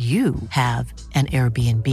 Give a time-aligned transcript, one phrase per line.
[0.00, 1.86] you have an Airbnb.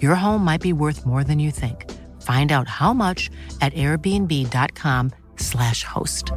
[0.00, 1.90] Your home might be worth more than you think.
[2.22, 6.30] Find out how much at airbnb.com/slash host.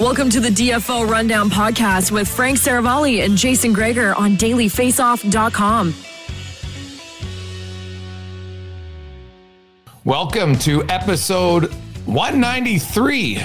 [0.00, 5.94] Welcome to the DFO Rundown podcast with Frank Seravalli and Jason Gregor on dailyfaceoff.com.
[10.04, 11.72] Welcome to episode
[12.06, 13.40] 193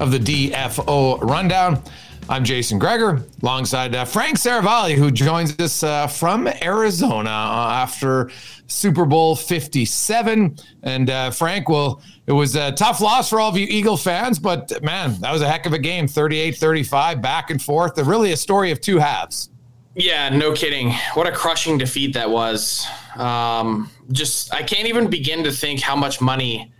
[0.00, 1.82] of the DFO Rundown.
[2.28, 8.30] I'm Jason Gregor alongside uh, Frank Seravalli, who joins us uh, from Arizona uh, after
[8.66, 10.58] Super Bowl 57.
[10.82, 14.38] And uh, Frank, well, it was a tough loss for all of you Eagle fans,
[14.38, 17.96] but man, that was a heck of a game 38 35, back and forth.
[17.96, 19.48] Really a story of two halves.
[19.96, 20.92] Yeah, no kidding.
[21.14, 22.86] What a crushing defeat that was.
[23.16, 26.72] Um, just, I can't even begin to think how much money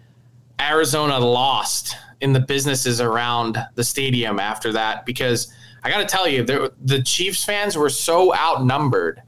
[0.61, 5.07] Arizona lost in the businesses around the stadium after that.
[5.07, 5.53] Because
[5.85, 9.23] I got to tell you, the Chiefs fans were so outnumbered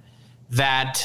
[0.51, 1.03] that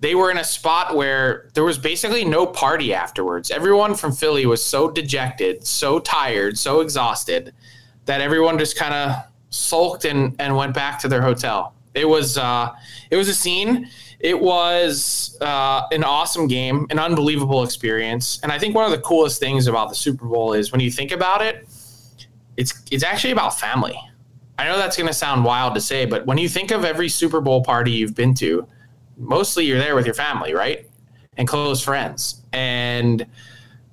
[0.00, 3.50] they were in a spot where there was basically no party afterwards.
[3.50, 7.52] Everyone from Philly was so dejected, so tired, so exhausted
[8.04, 11.74] that everyone just kind of sulked and, and went back to their hotel.
[11.94, 12.70] It was uh,
[13.10, 13.88] it was a scene.
[14.18, 19.00] It was uh, an awesome game, an unbelievable experience, and I think one of the
[19.00, 21.68] coolest things about the Super Bowl is when you think about it,
[22.56, 23.98] it's it's actually about family.
[24.58, 27.08] I know that's going to sound wild to say, but when you think of every
[27.08, 28.66] Super Bowl party you've been to,
[29.16, 30.88] mostly you're there with your family, right,
[31.36, 32.42] and close friends.
[32.52, 33.26] And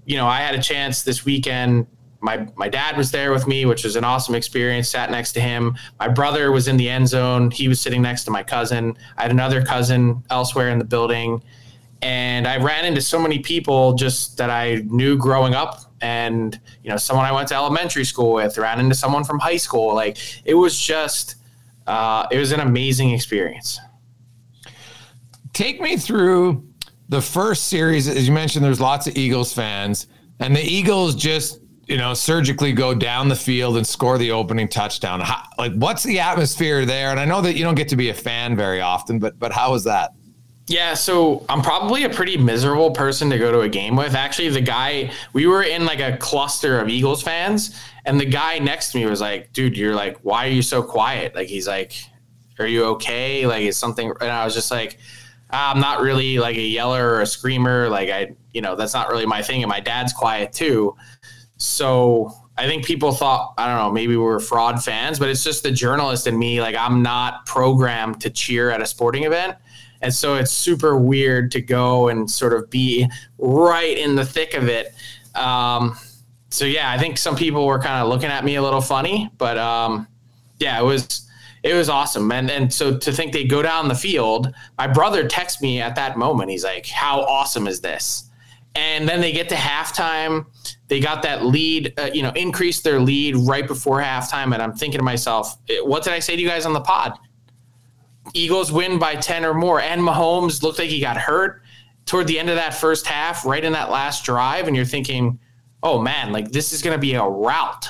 [0.06, 1.88] you know, I had a chance this weekend
[2.22, 4.90] my my dad was there with me, which was an awesome experience.
[4.90, 5.76] Sat next to him.
[6.00, 7.52] My brother was in the end zone.
[7.52, 8.98] He was sitting next to my cousin.
[9.18, 11.42] I had another cousin elsewhere in the building,
[12.02, 16.90] and I ran into so many people just that I knew growing up, and you
[16.90, 18.58] know, someone I went to elementary school with.
[18.58, 19.96] Ran into someone from high school.
[19.96, 21.36] Like it was just,
[21.88, 23.80] uh, it was an amazing experience.
[25.54, 26.66] Take me through
[27.08, 28.08] the first series.
[28.08, 30.08] As you mentioned, there's lots of Eagles fans,
[30.40, 34.68] and the Eagles just you know, surgically go down the field and score the opening
[34.68, 35.20] touchdown.
[35.22, 37.10] How, like, what's the atmosphere there?
[37.10, 39.52] And I know that you don't get to be a fan very often, but but
[39.52, 40.12] how is that?
[40.68, 44.14] Yeah, so I'm probably a pretty miserable person to go to a game with.
[44.14, 47.76] Actually, the guy we were in like a cluster of Eagles fans,
[48.06, 50.84] and the guy next to me was like, "Dude, you're like, why are you so
[50.84, 51.94] quiet?" Like he's like,
[52.60, 54.14] "Are you okay?" Like is something?
[54.22, 55.00] And I was just like.
[55.52, 57.90] Ah, I'm not really like a yeller or a screamer.
[57.90, 59.64] Like I, you know, that's not really my thing.
[59.64, 60.96] And my dad's quiet too.
[61.60, 65.44] So I think people thought, I don't know, maybe we were fraud fans, but it's
[65.44, 66.60] just the journalist in me.
[66.62, 69.56] Like I'm not programmed to cheer at a sporting event.
[70.02, 74.54] And so it's super weird to go and sort of be right in the thick
[74.54, 74.94] of it.
[75.36, 75.98] Um,
[76.50, 79.30] so yeah, I think some people were kind of looking at me a little funny,
[79.38, 80.08] but um,
[80.60, 81.30] yeah, it was
[81.64, 82.32] it was awesome.
[82.32, 85.96] And and so to think they go down the field, my brother texts me at
[85.96, 86.50] that moment.
[86.50, 88.29] He's like, "How awesome is this?"
[88.76, 90.46] And then they get to halftime.
[90.88, 94.54] They got that lead, uh, you know, increased their lead right before halftime.
[94.54, 96.82] And I'm thinking to myself, eh, what did I say to you guys on the
[96.82, 97.18] pod?
[98.34, 99.82] Eagles win by 10 or more.
[99.82, 101.64] And Mahomes looked like he got hurt
[102.06, 104.68] toward the end of that first half, right in that last drive.
[104.68, 105.40] And you're thinking,
[105.82, 107.88] oh man, like this is going to be a rout.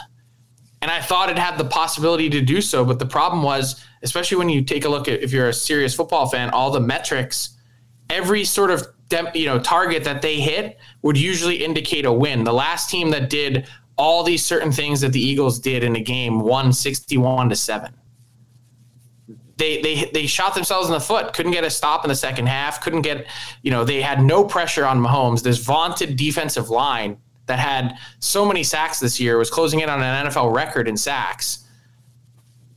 [0.82, 2.86] And I thought it had the possibility to do so.
[2.86, 5.94] But the problem was, especially when you take a look at if you're a serious
[5.94, 7.58] football fan, all the metrics,
[8.10, 8.88] every sort of
[9.34, 12.44] you know target that they hit would usually indicate a win.
[12.44, 13.68] The last team that did
[13.98, 17.94] all these certain things that the Eagles did in a game won 61 to 7.
[19.58, 21.34] They, they they shot themselves in the foot.
[21.34, 22.82] Couldn't get a stop in the second half.
[22.82, 23.28] Couldn't get,
[23.62, 25.44] you know, they had no pressure on Mahomes.
[25.44, 27.18] This vaunted defensive line
[27.48, 30.96] that had so many sacks this year was closing in on an NFL record in
[30.96, 31.66] sacks.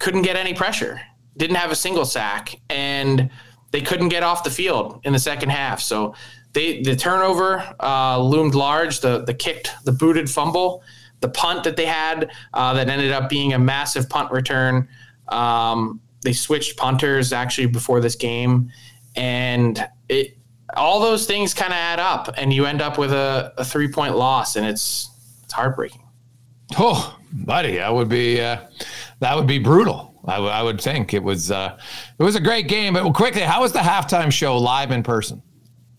[0.00, 1.00] Couldn't get any pressure.
[1.36, 3.30] Didn't have a single sack, and
[3.72, 5.80] they couldn't get off the field in the second half.
[5.80, 6.14] So
[6.52, 9.00] they the turnover uh, loomed large.
[9.00, 10.82] The the kicked, the booted fumble,
[11.20, 14.88] the punt that they had uh, that ended up being a massive punt return.
[15.28, 18.70] Um, they switched punters actually before this game,
[19.16, 20.36] and it
[20.76, 23.88] all those things kind of add up, and you end up with a, a three
[23.88, 25.10] point loss, and it's
[25.42, 26.02] it's heartbreaking.
[26.78, 28.58] Oh, buddy, that would be uh,
[29.20, 30.11] that would be brutal.
[30.24, 31.78] I, w- I would think it was uh,
[32.18, 32.94] it was a great game.
[32.94, 35.42] But quickly, how was the halftime show live in person?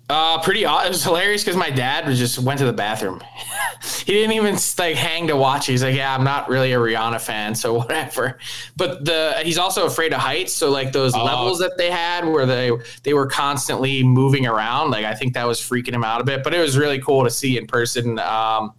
[0.10, 0.64] Uh, pretty.
[0.64, 3.22] It was hilarious because my dad was just went to the bathroom.
[4.06, 5.66] he didn't even like hang to watch.
[5.66, 8.38] He's like, yeah, I'm not really a Rihanna fan, so whatever.
[8.76, 10.54] But the he's also afraid of heights.
[10.54, 11.24] So like those oh.
[11.24, 12.72] levels that they had where they
[13.04, 14.92] they were constantly moving around.
[14.92, 16.44] Like I think that was freaking him out a bit.
[16.44, 18.20] But it was really cool to see in person.
[18.20, 18.74] Um,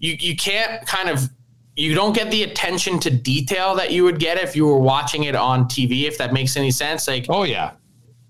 [0.00, 1.30] you you can't kind of
[1.76, 5.24] you don't get the attention to detail that you would get if you were watching
[5.24, 7.08] it on TV, if that makes any sense.
[7.08, 7.72] Like, oh yeah,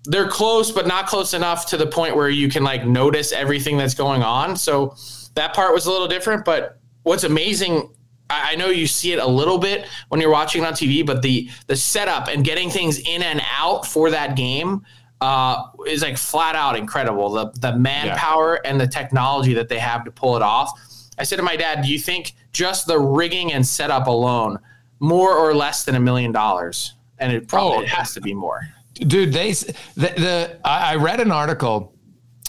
[0.05, 3.77] they're close, but not close enough to the point where you can like notice everything
[3.77, 4.55] that's going on.
[4.55, 4.95] So
[5.35, 6.45] that part was a little different.
[6.45, 7.89] But what's amazing,
[8.29, 11.05] I, I know you see it a little bit when you're watching it on TV,
[11.05, 14.85] but the the setup and getting things in and out for that game.
[15.21, 17.29] Uh, is like flat out incredible.
[17.29, 18.69] The the manpower yeah.
[18.69, 20.77] and the technology that they have to pull it off.
[21.17, 24.59] I said to my dad, "Do you think just the rigging and setup alone,
[24.99, 28.33] more or less than a million dollars, and it probably oh, it has to be
[28.33, 28.61] more.
[28.93, 31.93] Dude, they the, the I read an article.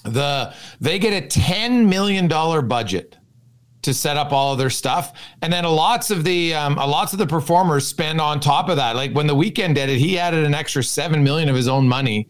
[0.04, 3.16] The they get a ten million dollar budget
[3.82, 7.18] to set up all of their stuff, and then lots of the um, lots of
[7.18, 8.96] the performers spend on top of that.
[8.96, 11.88] Like when the Weeknd did it, he added an extra seven million of his own
[11.88, 12.28] money,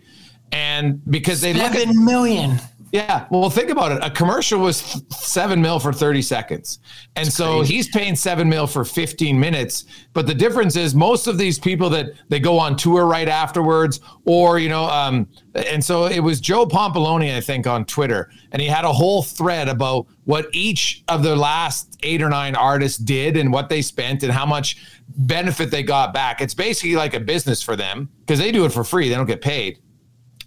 [0.52, 2.60] and because they seven look at million.
[2.94, 3.26] Yeah.
[3.28, 3.98] Well, think about it.
[4.04, 6.78] A commercial was seven mil for 30 seconds.
[7.16, 7.74] And That's so crazy.
[7.74, 9.86] he's paying seven mil for 15 minutes.
[10.12, 13.98] But the difference is most of these people that they go on tour right afterwards,
[14.26, 15.26] or, you know, um,
[15.56, 18.30] and so it was Joe Pompliano, I think, on Twitter.
[18.52, 22.54] And he had a whole thread about what each of the last eight or nine
[22.54, 24.76] artists did and what they spent and how much
[25.08, 26.40] benefit they got back.
[26.40, 29.26] It's basically like a business for them because they do it for free, they don't
[29.26, 29.80] get paid.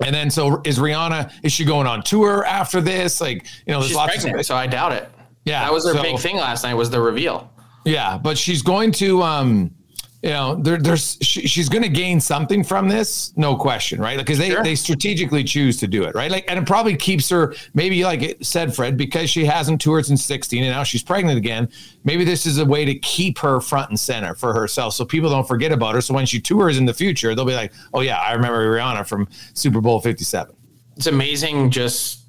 [0.05, 1.33] And then, so is Rihanna?
[1.43, 3.19] Is she going on tour after this?
[3.19, 5.09] Like, you know, there's she's lots pregnant, of so I doubt it.
[5.45, 6.73] Yeah, that was their so, big thing last night.
[6.73, 7.51] Was the reveal?
[7.85, 9.23] Yeah, but she's going to.
[9.23, 9.76] um
[10.23, 14.17] you know, there, there's she, she's going to gain something from this, no question, right?
[14.17, 14.63] Because they sure.
[14.63, 16.31] they strategically choose to do it, right?
[16.31, 20.07] Like, and it probably keeps her maybe like it said Fred because she hasn't toured
[20.07, 21.69] since 16 and now she's pregnant again.
[22.03, 25.29] Maybe this is a way to keep her front and center for herself, so people
[25.29, 26.01] don't forget about her.
[26.01, 29.07] So when she tours in the future, they'll be like, "Oh yeah, I remember Rihanna
[29.07, 30.55] from Super Bowl 57."
[30.95, 32.21] It's amazing, just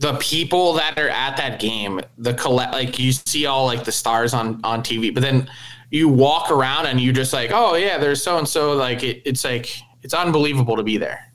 [0.00, 3.92] the people that are at that game, the collect like you see all like the
[3.92, 5.48] stars on on TV, but then
[5.90, 8.74] you walk around and you just like, oh yeah, there's so and so.
[8.74, 9.70] Like it, it's like
[10.02, 11.28] it's unbelievable to be there.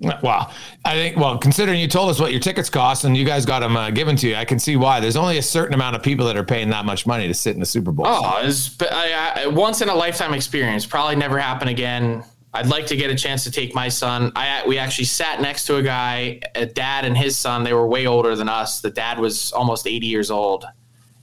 [0.00, 0.50] Wow.
[0.84, 3.60] I think, well, considering you told us what your tickets cost and you guys got
[3.60, 5.00] them uh, given to you, I can see why.
[5.00, 7.54] There's only a certain amount of people that are paying that much money to sit
[7.54, 8.06] in the Super Bowl.
[8.06, 10.84] Oh, it's I, I, once in a lifetime experience.
[10.84, 12.24] Probably never happen again.
[12.52, 14.30] I'd like to get a chance to take my son.
[14.36, 17.64] I we actually sat next to a guy, a dad and his son.
[17.64, 18.80] They were way older than us.
[18.80, 20.64] The dad was almost 80 years old,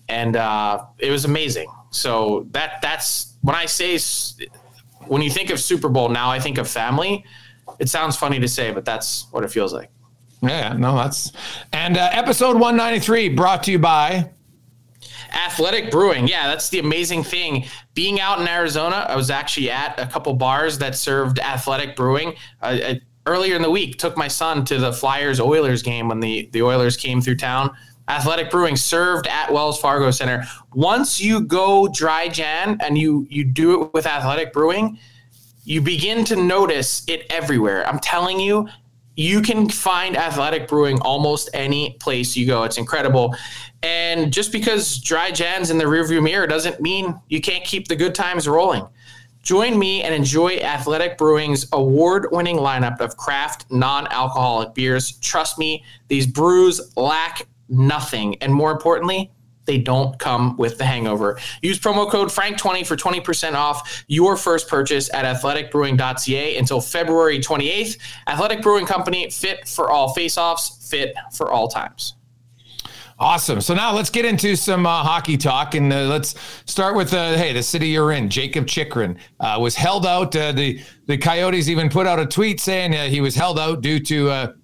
[0.09, 1.71] and uh, it was amazing.
[1.91, 3.99] So that that's when I say
[5.07, 7.23] when you think of Super Bowl now, I think of family.
[7.79, 9.89] It sounds funny to say, but that's what it feels like.
[10.41, 11.31] Yeah, no, that's
[11.71, 14.31] and uh, episode 193 brought to you by
[15.31, 16.27] Athletic Brewing.
[16.27, 17.65] Yeah, that's the amazing thing.
[17.93, 22.35] Being out in Arizona, I was actually at a couple bars that served Athletic Brewing.
[22.61, 22.95] Uh,
[23.25, 26.61] earlier in the week took my son to the Flyers Oilers game when the, the
[26.61, 27.75] Oilers came through town.
[28.11, 30.43] Athletic Brewing served at Wells Fargo Center.
[30.73, 34.99] Once you go dry Jan and you you do it with Athletic Brewing,
[35.63, 37.87] you begin to notice it everywhere.
[37.87, 38.67] I'm telling you,
[39.15, 42.63] you can find Athletic Brewing almost any place you go.
[42.63, 43.33] It's incredible.
[43.81, 47.95] And just because dry Jan's in the rearview mirror doesn't mean you can't keep the
[47.95, 48.85] good times rolling.
[49.41, 55.13] Join me and enjoy Athletic Brewing's award winning lineup of craft non alcoholic beers.
[55.13, 58.35] Trust me, these brews lack nothing.
[58.41, 59.31] And more importantly,
[59.65, 61.39] they don't come with the hangover.
[61.61, 67.97] Use promo code FRANK20 for 20% off your first purchase at athleticbrewing.ca until February 28th.
[68.27, 72.15] Athletic Brewing Company, fit for all face-offs, fit for all times.
[73.19, 73.61] Awesome.
[73.61, 76.33] So now let's get into some uh, hockey talk, and uh, let's
[76.65, 78.31] start with uh, hey, the city you're in.
[78.31, 80.35] Jakob Chychrun uh, was held out.
[80.35, 83.81] Uh, the the Coyotes even put out a tweet saying uh, he was held out
[83.81, 84.55] due to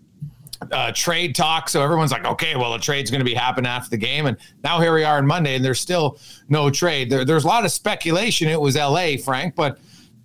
[0.72, 1.70] Uh, trade talk.
[1.70, 4.38] So everyone's like, okay, well, the trade's going to be happening after the game, and
[4.64, 7.10] now here we are on Monday, and there's still no trade.
[7.10, 8.48] There, there's a lot of speculation.
[8.48, 9.18] It was L.A.
[9.18, 9.80] Frank, but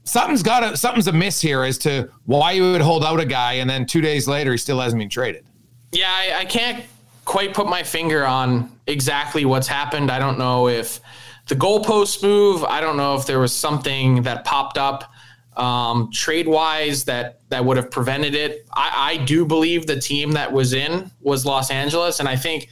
[0.05, 3.55] something's got to something's amiss here as to why you would hold out a guy,
[3.55, 5.45] and then two days later he still hasn't been traded.
[5.93, 6.85] Yeah, I, I can't
[7.25, 10.11] quite put my finger on exactly what's happened.
[10.11, 11.01] I don't know if
[11.49, 12.65] the goalposts move.
[12.65, 15.12] I don't know if there was something that popped up
[15.57, 18.67] um, trade wise that that would have prevented it.
[18.73, 22.69] I, I do believe the team that was in was Los Angeles, and I think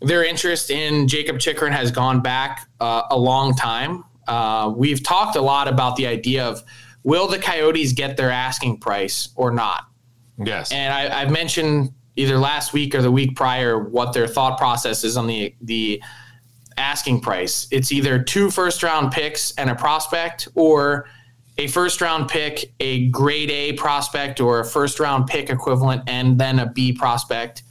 [0.00, 4.04] their interest in Jakob Chychrun has gone back uh, a long time.
[4.28, 6.62] Uh, we've talked a lot about the idea of
[7.02, 9.86] will the Coyotes get their asking price or not.
[10.38, 14.58] Yes, and I, I've mentioned either last week or the week prior what their thought
[14.58, 16.02] process is on the the
[16.76, 17.66] asking price.
[17.70, 21.08] It's either two first round picks and a prospect or
[21.58, 26.38] a first round pick, a grade A prospect or a first round pick equivalent and
[26.38, 27.62] then a B prospect.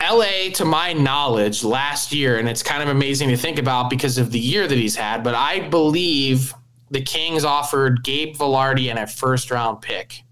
[0.00, 4.16] LA, to my knowledge, last year, and it's kind of amazing to think about because
[4.16, 6.54] of the year that he's had, but I believe
[6.90, 10.22] the Kings offered Gabe Vilardi and a first round pick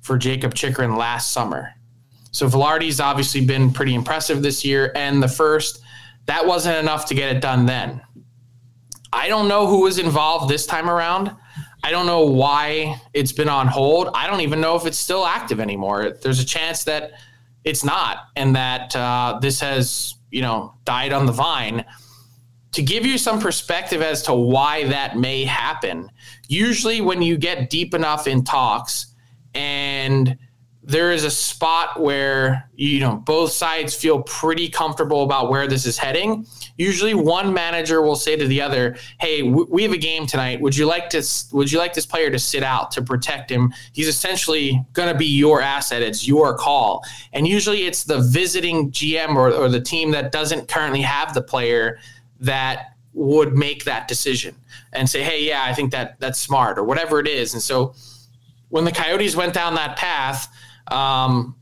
[0.00, 1.74] for Jakob Chychrun last summer.
[2.30, 4.92] So Vilardi's obviously been pretty impressive this year.
[4.94, 5.80] And the first,
[6.26, 8.00] that wasn't enough to get it done then.
[9.14, 11.34] I don't know who was involved this time around.
[11.84, 14.08] I don't know why it's been on hold.
[14.14, 16.16] I don't even know if it's still active anymore.
[16.20, 17.12] There's a chance that
[17.62, 21.84] it's not, and that uh, this has, you know, died on the vine.
[22.72, 26.10] To give you some perspective as to why that may happen,
[26.48, 29.14] usually when you get deep enough in talks,
[29.54, 30.36] and
[30.86, 35.86] there is a spot where you know both sides feel pretty comfortable about where this
[35.86, 36.46] is heading.
[36.76, 40.60] Usually one manager will say to the other hey we have a game tonight.
[40.60, 41.22] Would you like to
[41.52, 43.72] would you like this player to sit out to protect him?
[43.94, 46.02] He's essentially going to be your asset.
[46.02, 47.02] It's your call.
[47.32, 51.42] And usually it's the visiting gm or, or the team that doesn't currently have the
[51.42, 51.98] player
[52.40, 54.54] that would make that decision
[54.92, 57.54] and say hey yeah i think that that's smart or whatever it is.
[57.54, 57.94] And so
[58.74, 60.48] when the Coyotes went down that path,
[60.88, 61.56] um,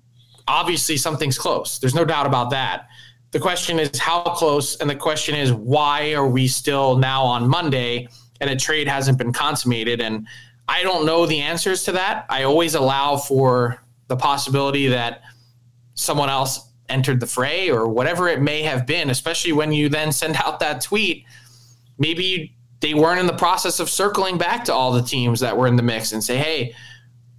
[0.49, 1.79] obviously something's close.
[1.79, 2.89] There's no doubt about that.
[3.31, 7.49] The question is how close, and the question is why are we still now on
[7.49, 8.09] Monday
[8.41, 10.01] and a trade hasn't been consummated?
[10.01, 10.27] And
[10.69, 12.27] I don't know the answers to that.
[12.29, 15.23] I always allow for the possibility that
[15.95, 20.13] someone else entered the fray or whatever it may have been, especially when you then
[20.13, 21.25] send out that tweet.
[21.99, 25.67] Maybe they weren't in the process of circling back to all the teams that were
[25.67, 26.75] in the mix and say, hey,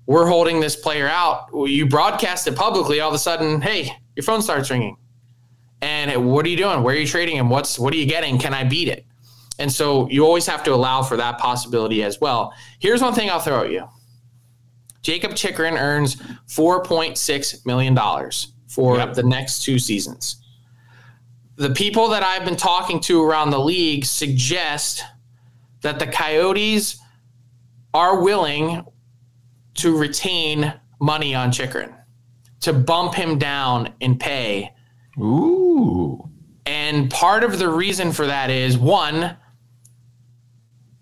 [0.06, 1.48] we're holding this player out.
[1.54, 4.98] You broadcast it publicly, all of a sudden, hey, your phone starts ringing.
[5.82, 6.84] And what are you doing?
[6.84, 7.50] Where are you trading him?
[7.50, 8.38] What's what are you getting?
[8.38, 9.06] Can I beat it?
[9.60, 12.54] And so you always have to allow for that possibility as well.
[12.80, 13.88] Here's one thing I'll throw at you.
[15.04, 16.16] Jakob Chychrun earns
[16.48, 17.98] $4.6 million
[18.68, 19.14] for yep.
[19.14, 20.38] the next two seasons.
[21.58, 25.04] The people that I've been talking to around the league suggest
[25.82, 27.00] that the Coyotes
[27.94, 28.84] are willing
[29.76, 31.94] to retain money on Chychrun,
[32.62, 34.74] to bump him down in pay.
[35.20, 36.30] Ooh.
[36.66, 39.36] And part of the reason for that is one,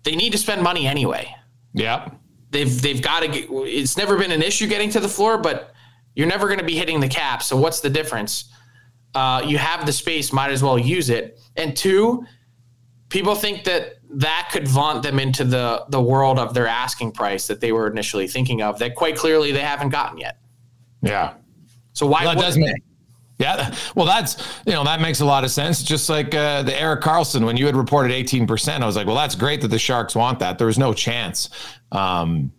[0.02, 1.34] they need to spend money anyway.
[1.72, 2.10] Yeah.
[2.50, 5.72] They've they've got to get it's never been an issue getting to the floor, but
[6.14, 7.42] you're never going to be hitting the cap.
[7.42, 8.52] So what's the difference?
[9.14, 11.38] Uh, you have the space, might as well use it.
[11.56, 12.24] And two,
[13.12, 17.46] people think that that could vaunt them into the the world of their asking price
[17.46, 20.38] that they were initially thinking of that quite clearly they haven't gotten yet.
[21.02, 21.34] Yeah.
[21.92, 22.82] So why well, that does make
[23.38, 25.82] yeah, well, that's you know that makes a lot of sense.
[25.82, 29.06] Just like uh, the Erik Karlsson, when you had reported eighteen percent, I was like,
[29.06, 30.58] well, that's great that the Sharks want that.
[30.58, 31.48] There was no chance.
[31.90, 32.52] Um,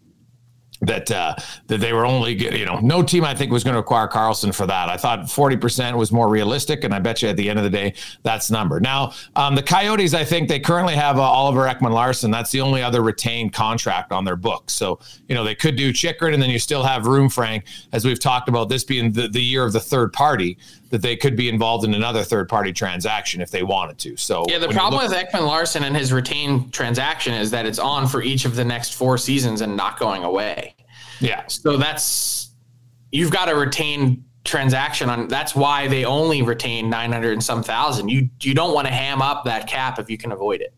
[0.86, 1.36] that uh,
[1.68, 4.54] that they were only you know no team I think was going to acquire Karlsson
[4.54, 4.90] for that.
[4.90, 7.64] I thought forty percent was more realistic, and I bet you at the end of
[7.64, 8.80] the day that's number.
[8.80, 12.32] Now um, the Coyotes, I think they currently have uh, Oliver Ekman-Larsson.
[12.32, 14.74] That's the only other retained contract on their books.
[14.74, 18.06] So you know they could do Chychrun, and then you still have room, Frank, as
[18.06, 20.58] we've talked about this being the, the year of the third party
[20.94, 24.16] that they could be involved in another third party transaction if they wanted to.
[24.16, 28.08] So yeah, the problem look- with Ekman-Larsson and his retained transaction is that it's on
[28.08, 30.76] for each of the next four seasons and not going away.
[31.20, 31.46] Yeah.
[31.48, 32.52] So that's
[33.12, 38.10] you've got to retain transaction on that's why they only retain 900 and some thousand.
[38.10, 40.76] You you don't want to ham up that cap if you can avoid it.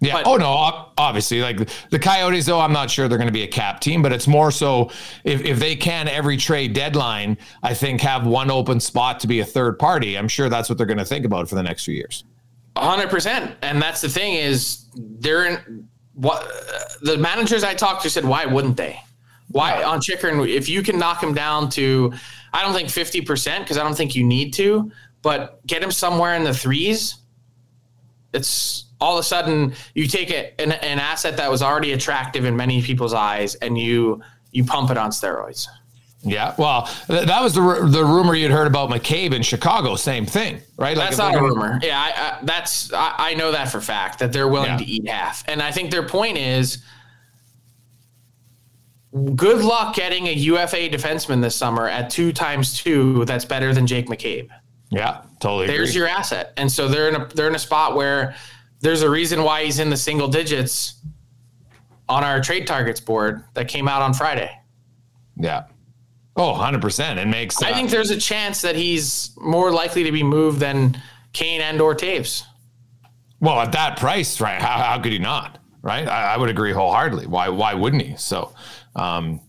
[0.00, 0.14] Yeah.
[0.14, 0.90] But, oh no.
[0.96, 4.02] Obviously, like the Coyotes, though, I'm not sure they're going to be a cap team,
[4.02, 4.90] but it's more so
[5.24, 9.40] if if they can every trade deadline, I think have one open spot to be
[9.40, 10.16] a third party.
[10.16, 12.24] I'm sure that's what they're going to think about for the next few years.
[12.76, 13.56] hundred percent.
[13.62, 16.46] And that's the thing is they're in what
[17.02, 19.00] the managers I talked to said, why wouldn't they?
[19.50, 22.12] Why on Chychrun, if you can knock him down to,
[22.52, 24.90] I don't think 50%, because I don't think you need to,
[25.22, 27.16] but get him somewhere in the threes,
[28.34, 32.44] it's all of a sudden you take a, an, an asset that was already attractive
[32.44, 35.68] in many people's eyes and you you pump it on steroids.
[36.22, 39.94] Yeah, well, that was the the rumor you'd heard about McCabe in Chicago.
[39.94, 40.96] Same thing, right?
[40.96, 41.78] Like that's not a rumor.
[41.80, 44.78] Yeah, I, I, that's I, I, know that for fact that they're willing yeah.
[44.78, 46.82] to eat half, and I think their point is
[49.36, 53.24] good luck getting a UFA defenseman this summer at two times two.
[53.24, 54.48] That's better than Jake McCabe.
[54.90, 55.68] Yeah, totally.
[55.68, 56.00] There's agree.
[56.00, 58.34] your asset, and so they're in a they're in a spot where
[58.80, 60.94] there's a reason why he's in the single digits
[62.08, 64.50] on our trade targets board that came out on Friday.
[65.36, 65.64] Yeah.
[66.36, 67.16] Oh, 100%.
[67.16, 70.60] It makes uh, I think there's a chance that he's more likely to be moved
[70.60, 71.00] than
[71.32, 72.44] Kane and or Toews.
[73.40, 74.60] Well, at that price, right?
[74.60, 75.58] How, how could he not?
[75.82, 76.06] Right?
[76.06, 77.26] I, I would agree wholeheartedly.
[77.26, 78.16] Why why wouldn't he?
[78.16, 78.52] So
[78.96, 79.40] um,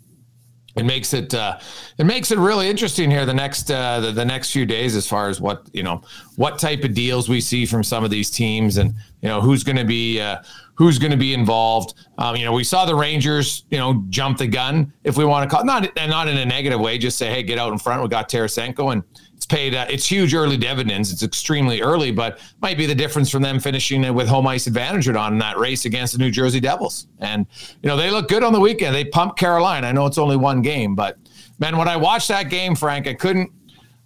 [0.80, 1.60] it makes it uh,
[1.98, 5.08] it makes it really interesting here the next uh, the, the, next few days as
[5.08, 6.02] far as what you know
[6.38, 9.64] what type of deals we see from some of these teams and you know who's
[9.64, 10.42] going to be uh,
[10.76, 11.96] who's going to be involved.
[12.18, 15.50] Um, you know, we saw the Rangers you know jump the gun if we want
[15.50, 18.02] to call not not in a negative way, just say hey get out in front.
[18.02, 19.04] We got Tarasenko and
[19.46, 19.76] paid.
[19.76, 21.12] Uh, it's huge early dividends.
[21.12, 25.08] It's extremely early, but might be the difference from them finishing with home ice advantage
[25.08, 27.08] on in that race against the New Jersey Devils.
[27.20, 27.46] And
[27.82, 28.96] you know they look good on the weekend.
[28.96, 29.88] They pumped Carolina.
[29.88, 31.18] I know it's only one game, but
[31.60, 33.52] man, when I watched that game, Frank, I couldn't.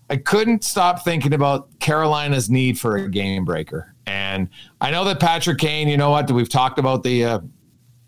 [0.10, 3.96] I couldn't stop thinking about Carolina's need for a game breaker.
[4.06, 4.50] And
[4.82, 6.30] I know that Patrick Kane, you know what?
[6.30, 7.40] We've talked about the uh,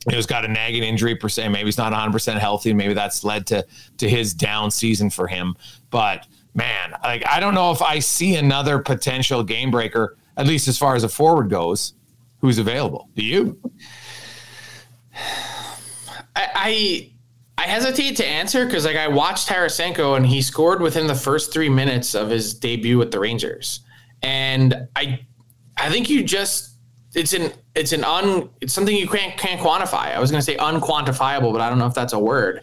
[0.10, 1.50] he's got a nagging injury per se.
[1.50, 2.74] Maybe he's not 100% healthy.
[2.74, 3.66] Maybe that's led to
[3.98, 5.56] to his down season for him.
[5.90, 10.68] But man, like I don't know if I see another potential game breaker, at least
[10.68, 11.94] as far as a forward goes,
[12.40, 13.10] who's available.
[13.16, 13.60] Do you?
[16.36, 17.12] I I,
[17.58, 21.54] I hesitate to answer because like I watched Tarasenko and he scored within the first
[21.54, 23.82] three minutes of his debut with the Rangers,
[24.24, 25.20] and I
[25.78, 26.72] I think you just
[27.14, 30.16] it's an it's an un it's something you can't can't quantify.
[30.16, 32.62] I was going to say unquantifiable, but I don't know if that's a word.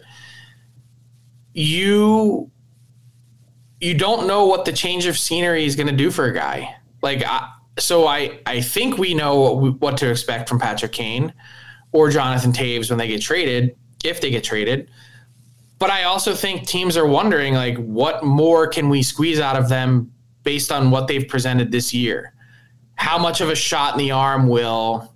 [1.53, 2.51] You
[3.83, 6.73] you don't know what the change of scenery is going to do for a guy.
[7.01, 10.93] Like, I, so I, I think we know what, we, what to expect from Patrick
[10.93, 11.33] Kane
[11.91, 14.89] or Jonathan Toews when they get traded, if they get traded.
[15.79, 19.67] But I also think teams are wondering, like, what more can we squeeze out of
[19.67, 22.33] them based on what they've presented this year?
[22.95, 25.13] How much of a shot in the arm will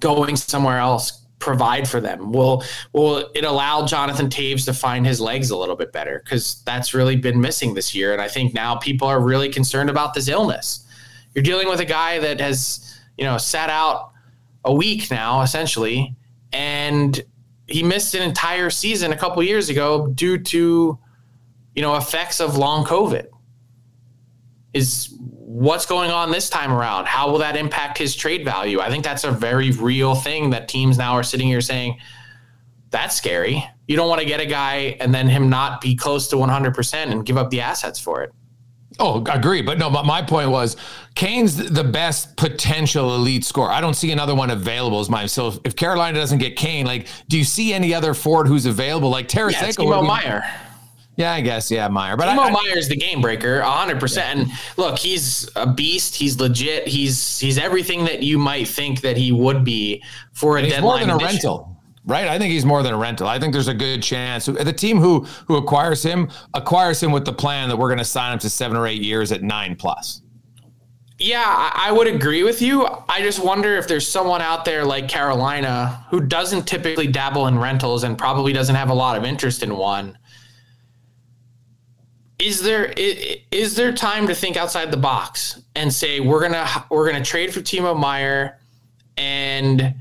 [0.00, 2.32] going somewhere else provide for them?
[2.32, 6.20] Will will it allow Jonathan Toews to find his legs a little bit better?
[6.24, 8.12] Because that's really been missing this year.
[8.12, 10.86] And I think now people are really concerned about this illness.
[11.34, 14.12] You're dealing with a guy that has, you know, sat out
[14.64, 16.16] a week now, essentially,
[16.52, 17.22] and
[17.66, 20.98] he missed an entire season a couple years ago due to,
[21.74, 23.26] you know, effects of long COVID.
[24.72, 25.15] Is
[25.56, 27.06] what's going on this time around?
[27.06, 28.80] How will that impact his trade value?
[28.80, 31.98] I think that's a very real thing that teams now are sitting here saying,
[32.90, 33.66] that's scary.
[33.88, 36.94] You don't want to get a guy and then him not be close to 100%
[36.94, 38.34] and give up the assets for it.
[38.98, 39.62] Oh, agree.
[39.62, 40.76] But no, but my point was
[41.14, 43.70] Kane's the best potential elite scorer.
[43.70, 45.28] I don't see another one available as mine.
[45.28, 49.08] So if Carolina doesn't get Kane, like, do you see any other Ford who's available?
[49.08, 49.90] Like Tarasenko?
[49.90, 50.44] Yeah, Meier.
[51.16, 51.70] Yeah, I guess.
[51.70, 52.16] Yeah, Meier.
[52.16, 54.00] But Timo Meier's the game breaker, hundred yeah.
[54.00, 54.38] percent.
[54.38, 56.14] And look, he's a beast.
[56.14, 56.86] He's legit.
[56.86, 60.02] He's he's everything that you might think that he would be
[60.32, 60.90] for a he's deadline.
[60.90, 61.34] More than a edition.
[61.34, 61.76] rental.
[62.04, 63.26] Right, I think he's more than a rental.
[63.26, 67.24] I think there's a good chance the team who who acquires him acquires him with
[67.24, 69.74] the plan that we're going to sign him to seven or eight years at nine
[69.74, 70.22] plus.
[71.18, 72.86] Yeah, I, I would agree with you.
[73.08, 77.58] I just wonder if there's someone out there like Carolina who doesn't typically dabble in
[77.58, 80.16] rentals and probably doesn't have a lot of interest in one.
[82.38, 87.10] Is there is there time to think outside the box and say we're gonna we're
[87.10, 88.58] gonna trade for Timo Meier
[89.16, 89.94] and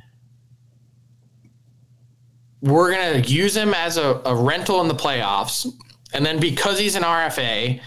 [2.61, 5.71] we're gonna use him as a, a rental in the playoffs,
[6.13, 7.79] and then because he's an RFA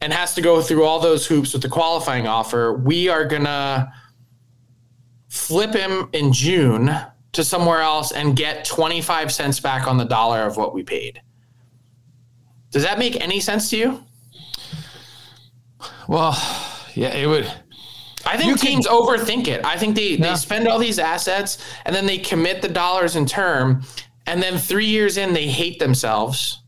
[0.00, 3.92] and has to go through all those hoops with the qualifying offer, we are gonna
[5.28, 6.94] flip him in June
[7.32, 11.20] to somewhere else and get 25 cents back on the dollar of what we paid.
[12.72, 14.04] Does that make any sense to you?
[16.08, 16.36] Well,
[16.94, 17.50] yeah, it would.
[18.24, 19.64] I think You can- teams overthink it.
[19.64, 23.26] I think they, they spend all these assets and then they commit the dollars in
[23.26, 23.82] term,
[24.26, 26.62] and then three years in, they hate themselves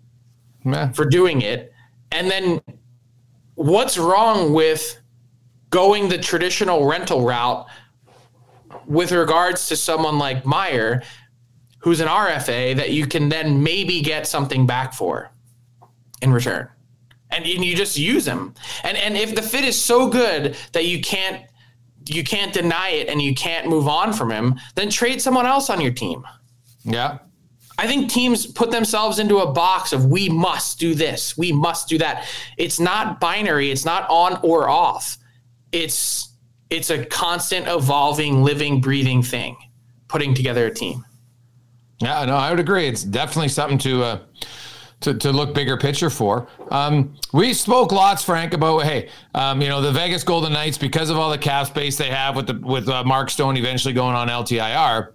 [0.94, 1.72] for doing it.
[2.10, 2.60] And then
[3.54, 4.98] what's wrong with
[5.70, 7.66] going the traditional rental route
[8.86, 11.02] with regards to someone like Meier,
[11.78, 15.30] who's an RFA that you can then maybe get something back for
[16.22, 16.68] in return?
[17.30, 18.54] And, and you just use him.
[18.84, 21.44] And and if the fit is so good that you can't
[22.06, 25.70] you can't deny it and you can't move on from him, then trade someone else
[25.70, 26.24] on your team.
[26.84, 27.18] Yeah.
[27.76, 31.88] I think teams put themselves into a box of we must do this, we must
[31.88, 32.26] do that.
[32.56, 35.18] It's not binary, it's not on or off.
[35.72, 36.30] It's
[36.70, 39.56] it's a constant evolving, living, breathing thing,
[40.08, 41.04] putting together a team.
[42.00, 42.86] Yeah, no, I would agree.
[42.86, 44.18] It's definitely something to uh,
[45.04, 46.48] to, to look bigger picture for.
[46.70, 51.10] Um, we spoke lots, Frank, about hey, um, you know, the Vegas Golden Knights because
[51.10, 54.16] of all the cap space they have with the with uh, Mark Stone eventually going
[54.16, 55.12] on LTIR.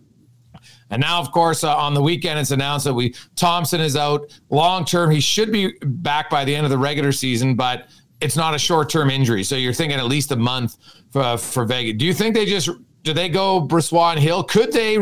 [0.91, 4.31] And now, of course, uh, on the weekend, it's announced that we Thompson is out
[4.49, 5.11] long term.
[5.11, 7.89] He should be back by the end of the regular season, but
[8.21, 9.43] it's not a short term injury.
[9.43, 10.77] So you're thinking at least a month
[11.11, 11.97] for, for Vegas.
[11.97, 12.69] Do you think they just
[13.03, 14.43] do they go Brossoit and Hill?
[14.43, 14.99] Could they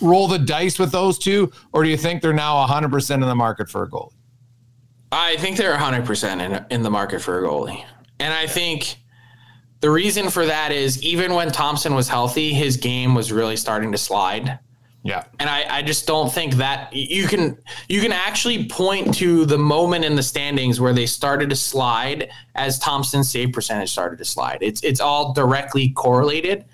[0.00, 3.34] roll the dice with those two, or do you think they're now 100% in the
[3.34, 4.12] market for a goalie?
[5.12, 7.84] I think they're 100% in, in the market for a goalie.
[8.18, 8.96] And I think
[9.80, 13.92] the reason for that is even when Thompson was healthy, his game was really starting
[13.92, 14.58] to slide.
[15.06, 15.22] Yeah.
[15.38, 17.56] And I, I just don't think that you can
[17.88, 22.28] you can actually point to the moment in the standings where they started to slide
[22.56, 24.58] as Thompson's save percentage started to slide.
[24.62, 26.64] It's it's all directly correlated.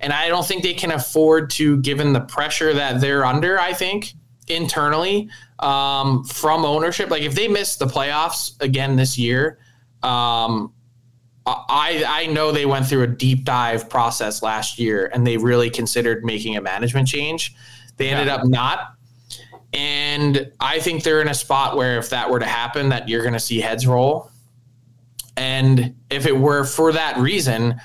[0.00, 3.72] And I don't think they can afford to, given the pressure that they're under, I
[3.72, 4.14] think,
[4.46, 7.10] internally um, from ownership.
[7.10, 9.58] Like if they miss the playoffs again this year,
[10.02, 10.72] um,
[11.46, 15.70] I I know they went through a deep dive process last year and they really
[15.70, 17.54] considered making a management change.
[17.96, 18.94] They ended up not.
[19.72, 23.22] And I think they're in a spot where if that were to happen, that you're
[23.22, 24.30] going to see heads roll.
[25.36, 27.80] And if it were for that reason,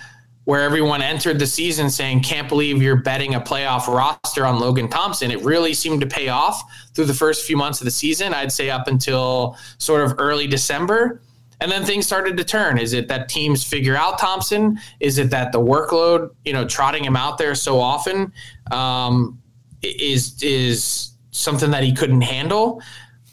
[0.46, 4.90] where everyone entered the season saying, can't believe you're betting a playoff roster on Logan
[4.90, 6.62] Thompson, it really seemed to pay off
[6.94, 8.34] through the first few months of the season.
[8.34, 11.22] I'd say up until sort of early December.
[11.62, 12.78] And then things started to turn.
[12.78, 14.80] Is it that teams figure out Thompson?
[15.00, 18.34] Is it that the workload, you know, trotting him out there so often
[18.72, 19.42] um,
[19.82, 22.82] is is something that he couldn't handle?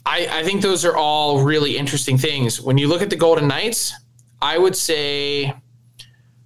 [0.05, 2.61] I, I think those are all really interesting things.
[2.61, 3.93] When you look at the Golden Knights,
[4.41, 5.53] I would say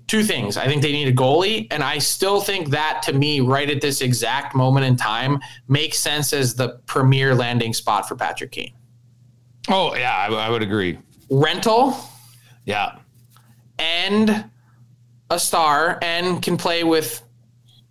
[0.08, 0.58] two things.
[0.58, 3.82] I think they need a goalie, and I still think that to me, right at
[3.82, 8.74] this exact moment in time, makes sense as the premier landing spot for Patrick Kane.
[9.70, 11.00] Oh, yeah, I, I would agree.
[11.32, 11.98] Rental
[12.66, 12.98] Yeah.
[13.80, 14.46] and
[15.32, 17.24] a star, and can play with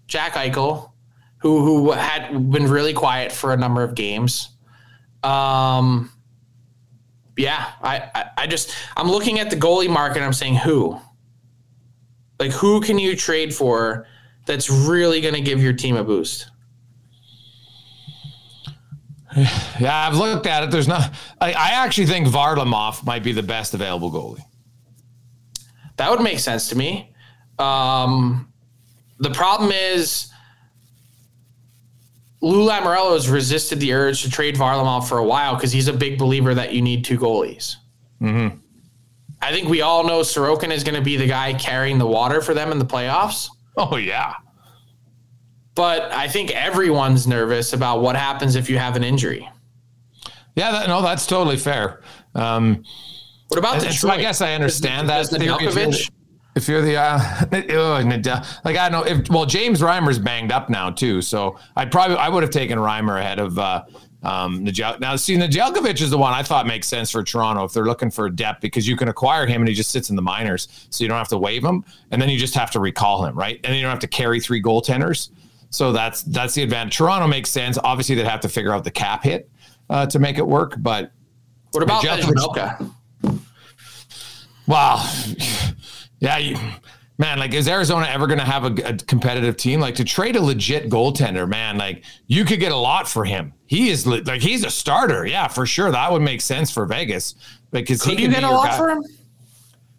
[0.06, 0.92] Jack Eichel,
[1.38, 4.50] who who had been really quiet for a number of games.
[5.24, 6.10] Um,
[7.36, 10.22] yeah, I, I, I just I'm looking at the goalie market.
[10.22, 10.96] I'm saying who,
[12.38, 14.06] like who can you trade for
[14.46, 16.50] that's really going to give your team a boost?
[19.80, 20.70] Yeah, I've looked at it.
[20.70, 24.44] There's not, I, I actually think Varlamov might be the best available goalie.
[25.96, 27.12] That would make sense to me.
[27.58, 28.52] Um,
[29.18, 30.30] the problem is
[32.40, 35.92] Lou Lamoriello has resisted the urge to trade Varlamov for a while because he's a
[35.92, 37.76] big believer that you need two goalies.
[38.20, 38.58] Mm-hmm.
[39.44, 42.40] I think we all know Sorokin is going to be the guy carrying the water
[42.40, 43.48] for them in the playoffs.
[43.76, 44.34] Oh, yeah.
[45.74, 49.48] But I think everyone's nervous about what happens if you have an injury.
[50.54, 52.00] Yeah, that, no, that's totally fair.
[52.34, 52.84] Um,
[53.48, 55.28] What about and so I guess I understand that.
[55.28, 55.32] does.
[55.32, 56.10] If you're the-
[56.56, 57.18] If you're the, uh,
[57.52, 61.58] oh, Nadal- like I don't know if well James Reimer's banged up now too, so
[61.74, 63.82] I probably I would have taken Reimer ahead of uh,
[64.24, 67.84] Um, now, see, Nedeljkovic is the one I thought makes sense for Toronto if they're
[67.84, 70.86] looking for depth because you can acquire him and he just sits in the minors,
[70.88, 73.36] so you don't have to waive him, and then you just have to recall him,
[73.36, 73.56] right?
[73.56, 75.30] And then you don't have to carry three goaltenders.
[75.70, 76.96] So that's that's the advantage.
[76.96, 77.78] Toronto makes sense.
[77.82, 79.50] Obviously, they'd have to figure out the cap hit
[79.90, 80.74] uh, to make it work.
[80.78, 81.10] But
[81.72, 82.90] what about Vejmelka?
[84.66, 85.06] Wow,
[86.20, 86.56] yeah, you,
[87.18, 87.38] man.
[87.38, 89.80] Like, is Arizona ever going to have a, a, competitive team?
[89.80, 91.78] Like to trade a legit goaltender, man.
[91.78, 93.52] Like you could get a lot for him.
[93.66, 95.26] He is like he's a starter.
[95.26, 95.90] Yeah, for sure.
[95.90, 97.34] That would make sense for Vegas
[97.70, 98.78] because could he you get a lot guy.
[98.78, 99.04] for him?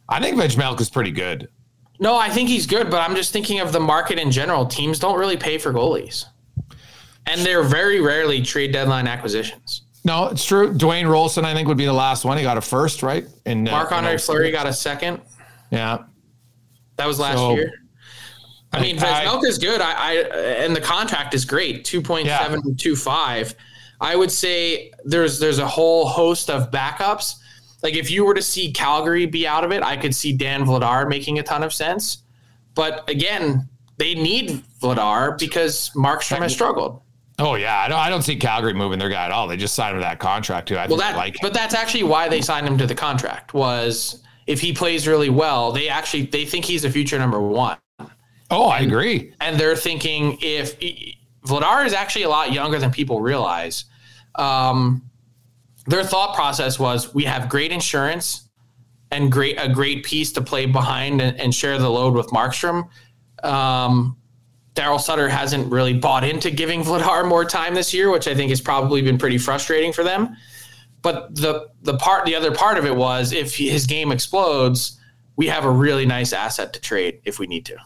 [0.08, 1.50] I think Vejmelka is pretty good.
[2.00, 4.66] No, I think he's good, but I'm just thinking of the market in general.
[4.66, 6.26] Teams don't really pay for goalies,
[7.26, 9.84] and they're very rarely trade deadline acquisitions.
[10.04, 10.72] No, it's true.
[10.72, 12.38] Dwayne Roloson, I think, would be the last one.
[12.38, 13.26] He got a first, right?
[13.46, 15.20] And uh, Andre Fleury got a second.
[15.72, 16.04] Yeah,
[16.98, 17.72] that was last so, year.
[18.72, 19.80] I mean, Vejmelka is good.
[19.82, 20.14] I, I
[20.64, 23.56] and the contract is great, two point seven two five.
[24.02, 27.36] I would say there's there's a whole host of backups
[27.86, 30.66] like if you were to see Calgary be out of it, I could see Dan
[30.66, 32.24] Vladar making a ton of sense.
[32.74, 37.04] But again, they need Vladar because Markstrom has struggled.
[37.38, 38.00] Oh yeah, I don't.
[38.00, 39.48] I don't see Calgary moving their guy at all.
[39.48, 40.78] They just signed him to that contract too.
[40.78, 43.54] I well, that, like, but that's actually why they signed him to the contract.
[43.54, 47.78] Was if he plays really well, they actually they think he's a future number one.
[48.52, 49.34] Oh, I agree.
[49.42, 50.80] And they're thinking if
[51.46, 53.86] Vladar is actually a lot younger than people realize.
[54.36, 55.04] Um,
[55.88, 58.50] their thought process was we have great insurance
[59.12, 62.90] and great a great piece to play behind and, and share the load with Markstrom.
[63.44, 64.18] Um,
[64.76, 68.50] Daryl Sutter hasn't really bought into giving Vladar more time this year, which I think
[68.50, 70.36] has probably been pretty frustrating for them.
[71.06, 75.00] But the the part the other part of it was if his game explodes,
[75.36, 77.78] we have a really nice asset to trade if we need to.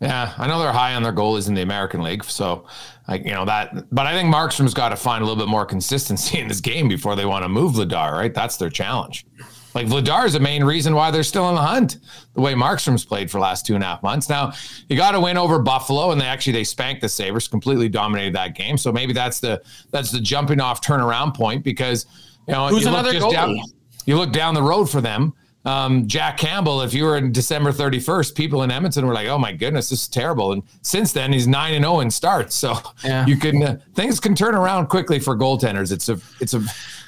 [0.00, 2.68] Yeah, I know they're high on their goalies in the American League, so
[3.08, 3.92] like you know that.
[3.92, 6.86] But I think Markstrom's got to find a little bit more consistency in this game
[6.86, 8.12] before they want to move Vladar.
[8.12, 9.26] Right, that's their challenge.
[9.74, 11.98] Like Vladar is the main reason why they're still in the hunt.
[12.34, 14.28] The way Markstrom's played for the last two and a half months.
[14.28, 14.52] Now
[14.88, 18.36] you got to win over Buffalo, and they actually they spanked the Sabres, completely dominated
[18.36, 18.78] that game.
[18.78, 22.06] So maybe that's the that's the jumping off turnaround point because
[22.46, 23.32] you know who's you another goalie?
[23.32, 23.58] Down,
[24.06, 27.70] you look down the road for them um, Jack Campbell, if you were in December
[27.70, 31.32] 31st, people in Edmonton were like, "Oh my goodness, this is terrible." And since then,
[31.32, 32.56] he's nine and zero in starts.
[32.56, 33.26] So yeah.
[33.26, 35.92] you can uh, things can turn around quickly for goaltenders.
[35.92, 36.62] It's a it's a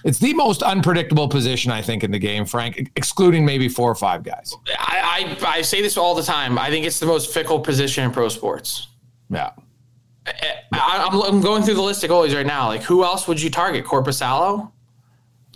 [0.05, 3.97] it's the most unpredictable position I think in the game, Frank, excluding maybe four or
[3.97, 4.55] five guys.
[4.79, 6.57] I I, I say this all the time.
[6.57, 8.89] I think it's the most fickle position in pro sports.
[9.31, 9.51] Yeah.
[10.27, 12.69] I, I'm, I'm going through the list of goalies right now.
[12.69, 13.85] Like, who else would you target?
[13.85, 14.73] Korpisalo?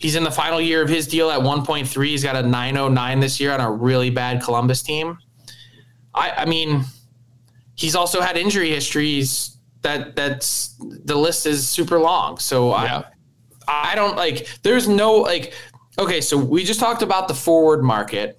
[0.00, 2.06] He's in the final year of his deal at 1.3.
[2.06, 5.18] He's got a 909 this year on a really bad Columbus team.
[6.14, 6.84] I, I mean,
[7.74, 12.38] he's also had injury histories that that's the list is super long.
[12.38, 13.02] So yeah.
[13.68, 15.52] I I don't like there's no like
[15.98, 18.38] okay, so we just talked about the forward market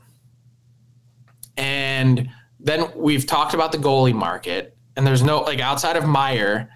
[1.55, 6.69] and then we've talked about the goalie market and there's no like outside of Meier,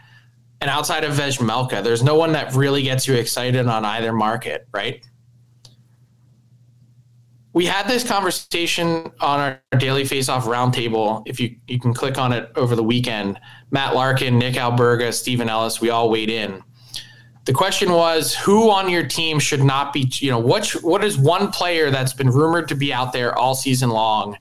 [0.64, 4.66] and outside of Vejmelka, there's no one that really gets you excited on either market,
[4.74, 5.06] right?
[7.52, 11.22] We had this conversation on our daily face-off roundtable.
[11.26, 15.50] If you you can click on it over the weekend, Matt Larkin, Nick Alberga, Stephen
[15.50, 16.64] Ellis, we all weighed in.
[17.44, 20.10] The question was, who on your team should not be?
[20.14, 23.54] You know, what what is one player that's been rumored to be out there all
[23.54, 24.38] season long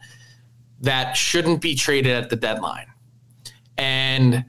[0.83, 2.87] that shouldn't be traded at the deadline?
[3.77, 4.45] And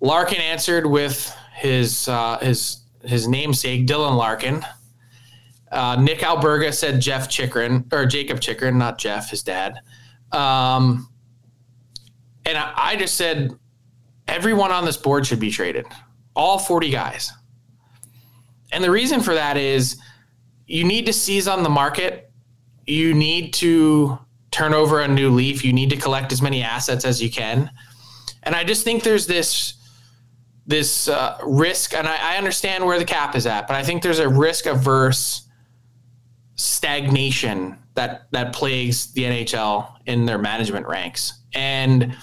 [0.00, 4.64] Larkin answered with his uh, his his namesake Dylan Larkin.
[5.70, 9.80] Uh, Nick Alberga said Jeff Chychrun or Jakob Chychrun, not Jeff, his dad.
[10.32, 11.08] Um,
[12.44, 13.50] and I, I just said
[14.28, 15.86] everyone on this board should be traded,
[16.34, 17.32] all forty guys.
[18.72, 19.96] And the reason for that is
[20.66, 22.30] you need to seize on the market.
[22.86, 24.18] You need to
[24.50, 25.64] turn over a new leaf.
[25.64, 27.70] You need to collect as many assets as you can.
[28.42, 29.74] And I just think there's this
[30.66, 34.02] this uh, risk, and I, I understand where the cap is at, but I think
[34.02, 35.42] there's a risk averse
[36.56, 41.40] stagnation that that plagues the NHL in their management ranks.
[41.54, 42.16] And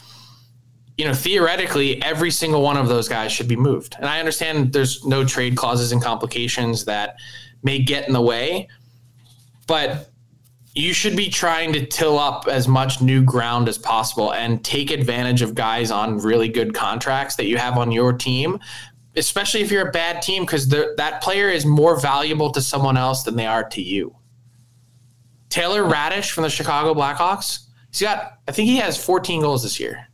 [0.98, 3.96] you know, theoretically, every single one of those guys should be moved.
[3.98, 7.16] And I understand there's no trade clauses and complications that
[7.64, 8.68] may get in the way,
[9.66, 10.13] but
[10.76, 14.90] you should be trying to till up as much new ground as possible and take
[14.90, 18.60] advantage of guys on really good contracts that you have on your team
[19.16, 23.22] especially if you're a bad team because that player is more valuable to someone else
[23.24, 24.16] than they are to you
[25.50, 29.80] taylor raddysh from the chicago blackhawks he's got i think he has 14 goals this
[29.80, 30.08] year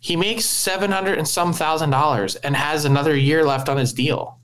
[0.00, 3.92] He makes seven hundred and some thousand dollars and has another year left on his
[3.92, 4.38] deal.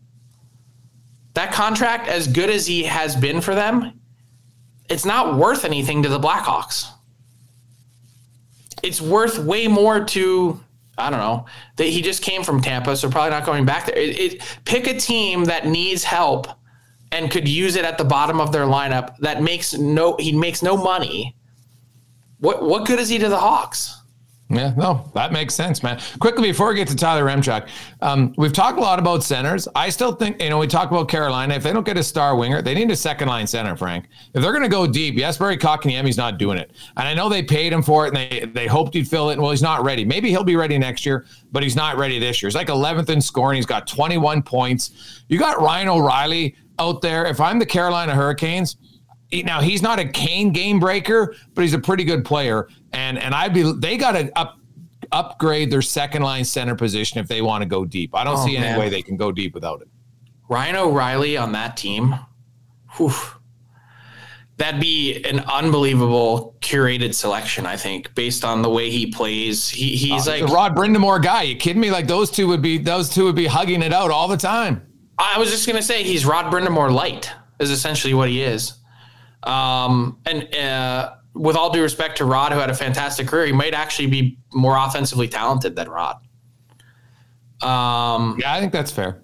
[1.35, 4.01] That contract, as good as he has been for them,
[4.93, 6.89] it's not worth anything to the Blackhawks.
[8.83, 10.61] It's worth way more to
[10.99, 13.97] I don't know that he just came from Tampa, so probably not going back there.
[13.97, 16.47] It, it, pick a team that needs help
[17.11, 20.63] and could use it at the bottom of their lineup that makes no he makes
[20.63, 21.35] no money.
[22.39, 24.02] What what good is he to the Hawks?
[24.53, 25.99] Yeah, no, that makes sense, man.
[26.19, 27.69] Quickly before we get to Tyler Yaremchuk,
[28.03, 29.67] um, we've talked a lot about centers.
[29.75, 31.55] I still think, you know, we talk about Carolina.
[31.55, 34.09] If they don't get a star winger, they need a second line center, Frank.
[34.35, 36.71] If they're going to go deep, Jesperi Kotkaniemi's not doing it.
[36.99, 39.39] And I know they paid him for it and they, they hoped he'd fill it.
[39.39, 40.05] Well, he's not ready.
[40.05, 42.49] Maybe he'll be ready next year, but he's not ready this year.
[42.49, 43.57] He's like 11th in scoring.
[43.57, 45.23] He's got 21 points.
[45.29, 47.25] You got Ryan O'Reilly out there.
[47.25, 48.77] If I'm the Carolina Hurricanes,
[49.33, 52.69] now he's not a Kane game breaker, but he's a pretty good player.
[52.93, 54.59] And and I'd be they got to up
[55.11, 58.15] upgrade their second line center position if they want to go deep.
[58.15, 59.89] I don't oh, see any way they can go deep without it.
[60.49, 62.15] Ryan O'Reilly on that team,
[62.97, 63.13] whew,
[64.57, 67.67] that'd be an unbelievable curated selection.
[67.67, 71.23] I think based on the way he plays, he, he's uh, like a Rod Brind'Amour
[71.23, 71.43] guy.
[71.43, 71.91] You kidding me?
[71.91, 74.87] Like those two would be those two would be hugging it out all the time.
[75.19, 78.75] I was just gonna say he's Rod Brind'Amour light is essentially what he is.
[79.43, 83.53] Um, and uh, with all due respect to Rod, who had a fantastic career, he
[83.53, 86.17] might actually be more offensively talented than Rod.
[87.63, 89.23] Um, yeah, I think that's fair.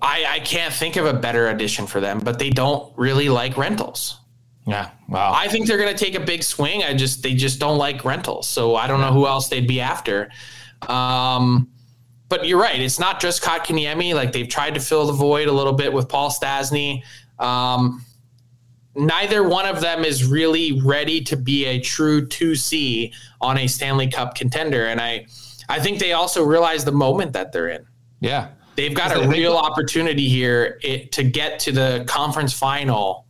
[0.00, 3.56] I, I can't think of a better addition for them, but they don't really like
[3.56, 4.18] rentals.
[4.66, 5.32] Yeah, wow.
[5.32, 6.82] I think they're going to take a big swing.
[6.82, 9.80] I just they just don't like rentals, so I don't know who else they'd be
[9.80, 10.30] after.
[10.88, 11.68] Um,
[12.28, 14.14] but you're right; it's not just Kotkaniemi.
[14.14, 17.02] Like they've tried to fill the void a little bit with Paul Stastny.
[17.38, 18.04] Um,
[18.94, 24.08] neither one of them is really ready to be a true 2C on a Stanley
[24.08, 24.86] Cup contender.
[24.86, 25.26] And I,
[25.68, 27.86] I think they also realize the moment that they're in.
[28.20, 28.48] Yeah.
[28.76, 33.26] They've got a real opportunity here it, to get to the conference final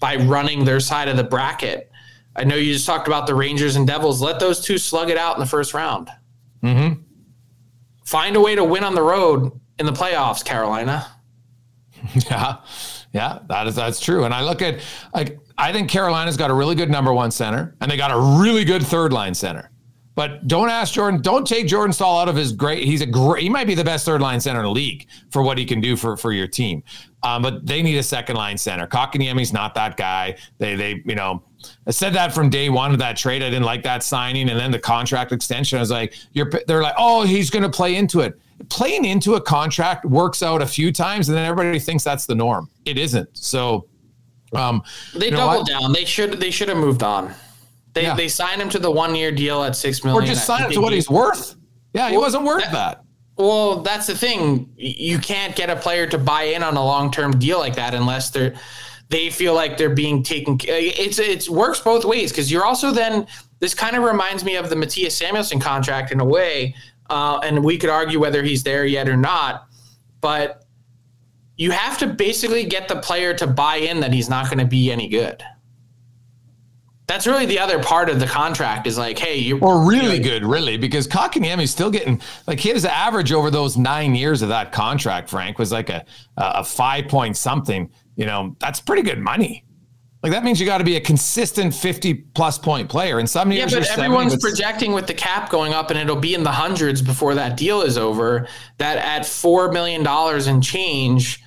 [0.00, 1.90] by running their side of the bracket.
[2.36, 4.20] I know you just talked about the Rangers and Devils.
[4.20, 6.10] Let those two slug it out in the first round.
[6.62, 7.00] Mm-hmm.
[8.04, 11.06] Find a way to win on the road in the playoffs, Carolina.
[12.28, 12.56] Yeah.
[13.12, 14.24] Yeah, that is that's true.
[14.24, 14.80] And I look at
[15.14, 18.40] like I think Carolina's got a really good number one center, and they got a
[18.42, 19.70] really good third line center.
[20.14, 21.22] But don't ask Jordan.
[21.22, 22.84] Don't take Jordan Staal out of his great.
[22.84, 23.42] He's a great.
[23.42, 25.80] He might be the best third line center in the league for what he can
[25.80, 26.82] do for for your team.
[27.22, 28.86] Um, but they need a second line center.
[28.86, 30.36] Kotkaniemi's not that guy.
[30.58, 31.42] They they you know
[31.86, 33.42] I said that from day one of that trade.
[33.42, 35.78] I didn't like that signing, and then the contract extension.
[35.78, 36.50] I was like, you're.
[36.66, 40.62] They're like, oh, he's going to play into it playing into a contract works out
[40.62, 42.68] a few times, and then everybody thinks that's the norm.
[42.84, 43.36] It isn't.
[43.36, 43.86] So
[44.54, 44.82] um,
[45.14, 45.92] they doubled down.
[45.92, 47.34] They should they should have moved on.
[47.94, 48.14] They yeah.
[48.14, 50.22] they signed him to the one year deal at six million.
[50.22, 51.56] Or just sign him to what he's worth.
[51.92, 53.04] Yeah, he wasn't worth that, that.
[53.36, 54.72] Well, that's the thing.
[54.76, 57.94] You can't get a player to buy in on a long term deal like that
[57.94, 58.54] unless they're
[59.12, 60.58] they feel like they're being taken.
[60.64, 63.28] It's it works both ways because you're also then.
[63.60, 66.74] This kind of reminds me of the Mattias Samuelsson contract in a way
[67.12, 69.66] uh, and we could argue whether he's there yet or not.
[70.22, 70.64] But
[71.56, 74.64] you have to basically get the player to buy in that he's not going to
[74.64, 75.42] be any good.
[77.06, 80.40] That's really the other part of the contract is like, hey, you're or really you're,
[80.40, 84.72] good, really, because is still getting like his average over those nine years of that
[84.72, 85.28] contract.
[85.28, 86.06] Frank was like a
[86.38, 87.90] a five point something.
[88.16, 89.64] You know, that's pretty good money.
[90.22, 93.18] Like that means you got to be a consistent 50 plus point player.
[93.18, 96.34] And some years, yeah, but everyone's projecting with the cap going up, and it'll be
[96.34, 98.46] in the hundreds before that deal is over.
[98.78, 101.42] That at four million dollars and change,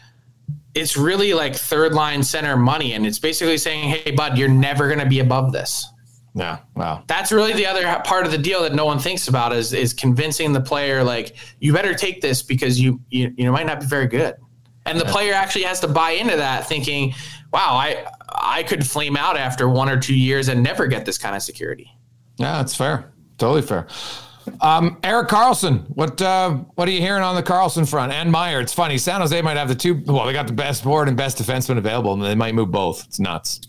[0.73, 4.87] it's really like third line center money, and it's basically saying, "Hey, bud, you're never
[4.87, 5.87] going to be above this."
[6.33, 7.01] Yeah, wow.
[7.07, 9.93] That's really the other part of the deal that no one thinks about is is
[9.93, 13.85] convincing the player like you better take this because you you you might not be
[13.85, 14.35] very good,
[14.85, 17.13] and the player actually has to buy into that, thinking,
[17.51, 18.05] "Wow, I."
[18.37, 21.41] I could flame out after one or two years and never get this kind of
[21.41, 21.89] security.
[22.35, 23.13] Yeah, that's fair.
[23.37, 23.87] Totally fair.
[24.59, 28.11] Um, Erik Karlsson, what uh, what are you hearing on the Karlsson front?
[28.11, 28.97] And Meier, it's funny.
[28.97, 30.03] San Jose might have the two.
[30.05, 33.05] Well, they got the best board and best defenseman available, and they might move both.
[33.05, 33.61] It's nuts.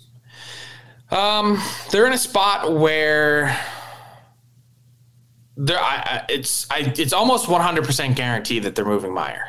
[1.12, 3.56] Um, they're in a spot where
[5.56, 5.78] they're.
[5.78, 9.48] I, it's I, it's almost one hundred percent guaranteed that they're moving Meier.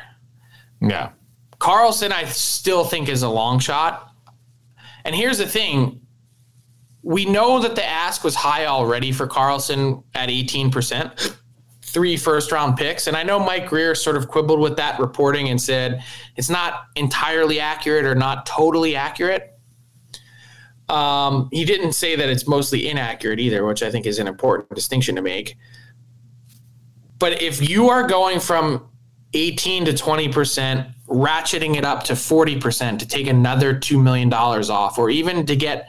[0.80, 1.10] Yeah,
[1.58, 4.12] Karlsson, I still think is a long shot.
[5.04, 6.00] And here's the thing
[7.02, 11.36] we know that the ask was high already for Karlsson at 18%,
[11.82, 13.06] three first round picks.
[13.06, 16.04] And I know Mike Grier sort of quibbled with that reporting and said
[16.36, 19.54] it's not entirely accurate or not totally accurate.
[20.88, 24.74] Um, he didn't say that it's mostly inaccurate either, which I think is an important
[24.74, 25.56] distinction to make.
[27.18, 28.88] But if you are going from
[29.34, 35.10] 18 to 20%, ratcheting it up to 40% to take another $2 million off, or
[35.10, 35.88] even to get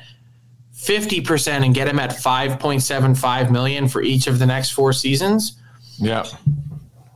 [0.76, 5.60] 50% and get him at 5.75 million for each of the next four seasons,
[5.98, 6.26] Yeah.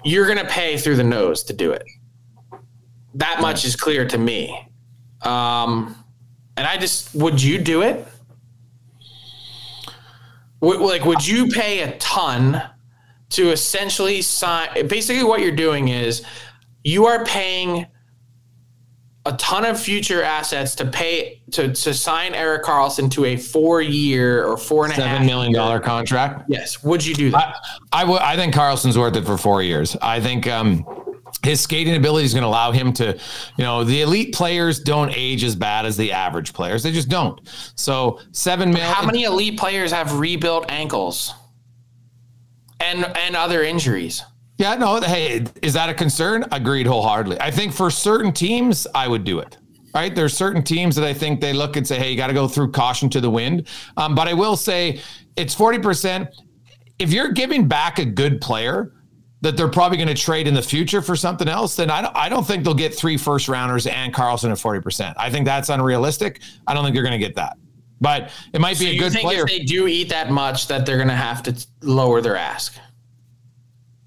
[0.04, 1.86] you're going to pay through the nose to do it.
[3.16, 4.68] That much is clear to me.
[5.22, 5.96] Um,
[6.58, 8.06] and I just, would you do it?
[10.62, 12.62] Would, like, would you pay a ton
[13.32, 14.88] to essentially sign?
[14.88, 16.24] Basically, what you're doing is
[16.84, 17.86] you are paying
[19.26, 23.82] a ton of future assets to pay to, to sign Erik Karlsson to a four
[23.82, 26.44] year or four and a a half Seven million dollar contract.
[26.50, 26.84] Yes.
[26.84, 27.56] Would you do that?
[27.92, 28.22] I, I would.
[28.22, 29.96] I think Karlsson's worth it for four years.
[30.02, 30.86] I think um,
[31.44, 33.18] his skating ability is going to allow him to,
[33.58, 36.84] you know, the elite players don't age as bad as the average players.
[36.84, 37.40] They just don't.
[37.76, 38.92] So seven million.
[38.92, 41.34] How many elite players have rebuilt ankles
[42.82, 44.24] and and other injuries?
[44.58, 45.02] Yeah, no.
[45.02, 46.46] Hey, is that a concern?
[46.52, 47.40] Agreed wholeheartedly.
[47.42, 49.58] I think for certain teams, I would do it.
[49.96, 50.14] Right?
[50.16, 52.48] There's certain teams that I think they look and say, "Hey, you got to go
[52.48, 55.02] through caution to the wind." Um, but I will say,
[55.36, 56.30] it's forty percent.
[57.00, 58.92] If you're giving back a good player
[59.42, 62.16] that they're probably going to trade in the future for something else, then I don't,
[62.16, 65.16] I don't think they'll get three first rounders and Karlsson at forty percent.
[65.20, 66.42] I think that's unrealistic.
[66.66, 67.58] I don't think they're going to get that.
[68.02, 69.44] But it might So be a good think player.
[69.44, 72.78] if they do eat that much, that they're going to have to lower their ask?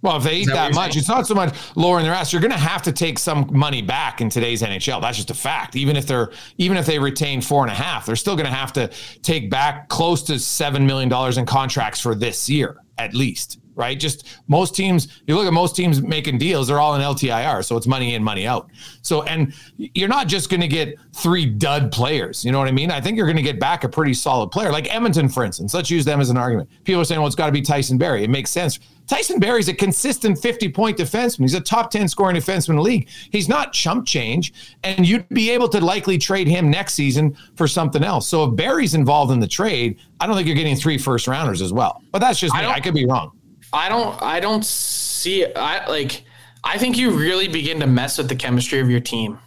[0.02, 1.00] Well, if they eat that that much, saying?
[1.00, 2.32] it's not so much lowering their ass.
[2.32, 5.00] You're going to have to take some money back in today's NHL.
[5.00, 5.74] That's just a fact.
[5.74, 8.54] Even if they're even if they retain four and a half, they're still going to
[8.54, 8.88] have to
[9.22, 13.58] take back close to seven million dollars in contracts for this year at least.
[13.76, 14.00] Right?
[14.00, 15.20] Just most teams.
[15.26, 18.24] You look at most teams making deals; they're all in LTIR, so it's money in,
[18.24, 18.70] money out.
[19.02, 22.44] So, and you're not just going to get three dud players.
[22.44, 22.90] You know what I mean?
[22.90, 25.74] I think you're going to get back a pretty solid player, like Edmonton, for instance.
[25.74, 26.70] Let's use them as an argument.
[26.84, 28.80] People are saying, "Well, it's got to be Tyson Barrie." It makes sense.
[29.06, 31.42] Tyson Barrie's a consistent 50 point defenseman.
[31.42, 33.08] He's a top 10 scoring defenseman in the league.
[33.30, 34.52] He's not chump change,
[34.82, 38.26] and you'd be able to likely trade him next season for something else.
[38.26, 41.62] So if Barrie's involved in the trade, I don't think you're getting three first rounders
[41.62, 42.02] as well.
[42.10, 42.62] But that's just me.
[42.62, 43.30] don't- I could be wrong.
[43.76, 44.20] I don't.
[44.22, 45.46] I don't see.
[45.54, 46.24] I like.
[46.64, 49.38] I think you really begin to mess with the chemistry of your team.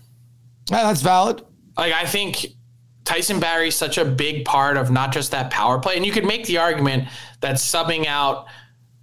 [0.70, 1.44] Yeah, that's valid.
[1.78, 2.46] Like I think
[3.06, 6.26] Tyson Barrie's such a big part of not just that power play, and you could
[6.26, 7.10] make the argument
[7.42, 8.46] that subbing out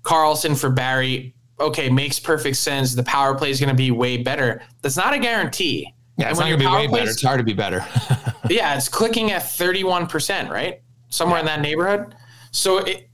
[0.02, 2.94] Karlsson for Barrie, okay, makes perfect sense.
[2.94, 4.62] The power play is going to be way better.
[4.82, 5.92] That's not a guarantee.
[6.18, 7.10] Yeah, it's not going to be way better.
[7.10, 7.84] It's hard to be better.
[8.48, 10.80] yeah, it's clicking at 31%, right?
[11.08, 12.14] Somewhere in that neighborhood.
[12.52, 13.10] So it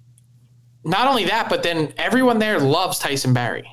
[0.84, 3.68] not only that, but then everyone there loves Tyson Barrie.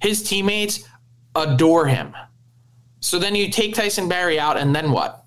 [0.00, 0.88] His teammates
[1.34, 2.14] adore him.
[3.00, 5.24] So then you take Tyson Barrie out and then what?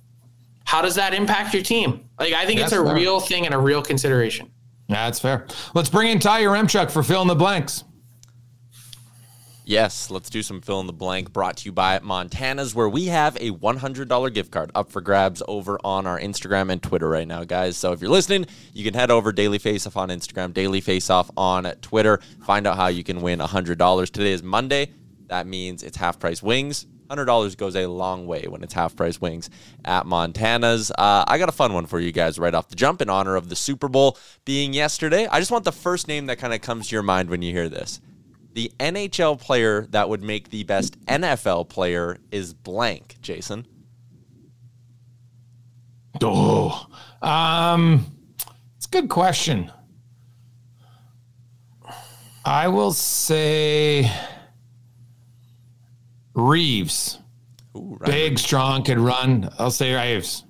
[0.66, 2.10] How does that impact your team?
[2.20, 2.96] Like I think it's a fair.
[2.96, 4.52] real thing and a real consideration.
[4.88, 5.46] yeah, that's fair.
[5.74, 7.84] Let's bring in Ty Yaremchuk for fill in the blanks.
[9.68, 13.06] Yes, let's do some fill in the blank brought to you by Montana's, where we
[13.08, 17.28] have a $100 gift card up for grabs over on our Instagram and Twitter right
[17.28, 17.76] now, guys.
[17.76, 21.10] So if you're listening, you can head over Daily Face Off on Instagram, Daily Face
[21.10, 22.20] Off on Twitter.
[22.46, 24.12] Find out how you can win $100.
[24.12, 24.92] Today is Monday.
[25.30, 26.86] That means it's half price wings.
[27.10, 29.50] $100 goes a long way when it's half price wings
[29.84, 30.92] at Montana's.
[30.92, 33.36] Uh, I got a fun one for you guys right off the jump in honor
[33.36, 35.26] of the Super Bowl being yesterday.
[35.26, 37.52] I just want the first name that kind of comes to your mind when you
[37.52, 38.00] hear this
[38.56, 43.68] the NHL player that would make the best NFL player is blank, Jason.
[46.24, 46.88] Oh,
[47.22, 48.06] um,
[48.78, 49.70] it's a good question.
[52.46, 54.10] I will say
[56.34, 57.20] Reaves.
[57.76, 59.50] Ooh, Ryan Big, strong, could run.
[59.60, 60.46] I'll say Reaves.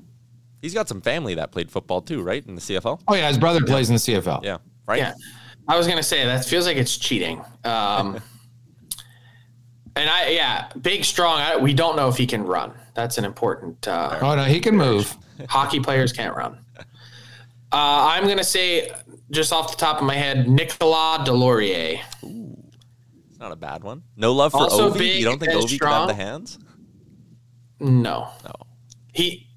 [0.61, 2.45] He's got some family that played football too, right?
[2.45, 3.01] In the CFL?
[3.07, 4.43] Oh yeah, his brother plays in the CFL.
[4.43, 4.57] Yeah.
[4.85, 4.99] Right?
[4.99, 5.13] Yeah.
[5.67, 7.41] I was gonna say that feels like it's cheating.
[7.63, 8.15] Um,
[9.95, 11.39] and I, yeah, big, strong.
[11.39, 12.73] I, we don't know if he can run.
[12.93, 13.87] That's an important.
[13.87, 15.15] Uh, Oh no, he can move.
[15.49, 16.59] hockey players can't run.
[17.71, 18.91] Uh, I'm gonna say,
[19.31, 21.99] just off the top of my head, Nicolas Deslauriers.
[23.29, 24.03] It's not a bad one.
[24.15, 25.17] No love for Also Ovi.
[25.17, 26.07] You don't think Ovi can strong.
[26.07, 26.57] have the hands?
[27.79, 28.53] No, No.
[29.13, 29.47] he.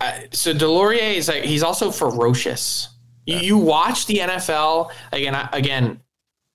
[0.00, 2.88] Uh, so Delorier is like he's also ferocious.
[3.26, 5.48] You, you watch the NFL again.
[5.52, 6.00] Again,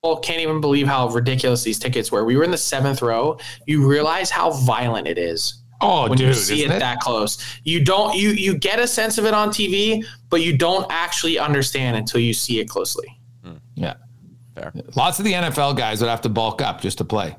[0.02, 2.24] people can't even believe how ridiculous these tickets were.
[2.24, 3.38] We were in the seventh row.
[3.66, 6.80] You realize how violent it is Oh, when dude, you see it, it?
[6.80, 7.38] that close.
[7.62, 8.16] You don't.
[8.16, 12.20] You you get a sense of it on TV, but you don't actually understand until
[12.20, 13.06] you see it closely.
[13.44, 13.56] Hmm.
[13.74, 13.94] yeah.
[14.54, 14.72] Fair.
[14.96, 17.36] Lots of the NFL guys would have to bulk up just to play.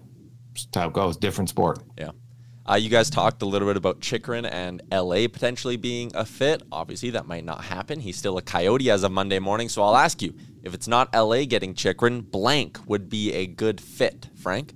[0.54, 1.18] Just how it goes.
[1.18, 1.80] Different sport.
[1.98, 2.12] Yeah.
[2.70, 6.62] Uh, you guys talked a little bit about Chychrun and LA potentially being a fit.
[6.72, 8.00] Obviously, that might not happen.
[8.00, 9.70] He's still a Coyote as of Monday morning.
[9.70, 13.82] So I'll ask you if it's not LA getting Chychrun, blank would be a good
[13.82, 14.28] fit.
[14.36, 14.74] Frank?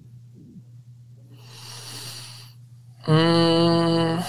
[3.06, 4.26] Mm.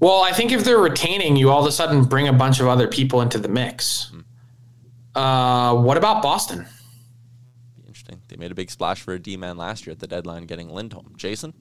[0.00, 2.68] Well, I think if they're retaining, you all of a sudden bring a bunch of
[2.68, 4.12] other people into the mix.
[5.14, 6.66] Uh, what about Boston?
[8.38, 11.12] Made a big splash for a D man last year at the deadline, getting Lindholm.
[11.16, 11.52] Jason?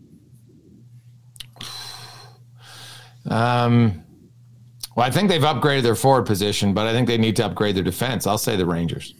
[3.29, 4.03] Um,
[4.95, 7.75] well, I think they've upgraded their forward position, but I think they need to upgrade
[7.75, 8.25] their defense.
[8.25, 9.15] I'll say the Rangers.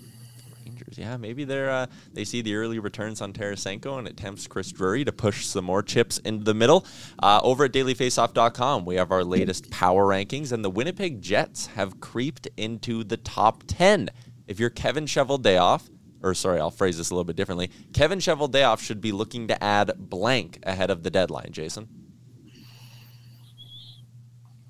[0.66, 4.47] Rangers, yeah, maybe they're uh, they see the early returns on Tarasenko and it tempts
[4.47, 6.86] Chris Drury to push some more chips into the middle.
[7.22, 11.99] Uh, over at dailyfaceoff.com, we have our latest power rankings, and the Winnipeg Jets have
[11.99, 14.10] creeped into the top ten.
[14.47, 15.89] If you're Kevin Cheveldayoff,
[16.22, 17.72] or sorry, I'll phrase this a little bit differently.
[17.93, 21.51] Kevin Cheveldayoff should be looking to add blank ahead of the deadline.
[21.51, 21.88] Jason.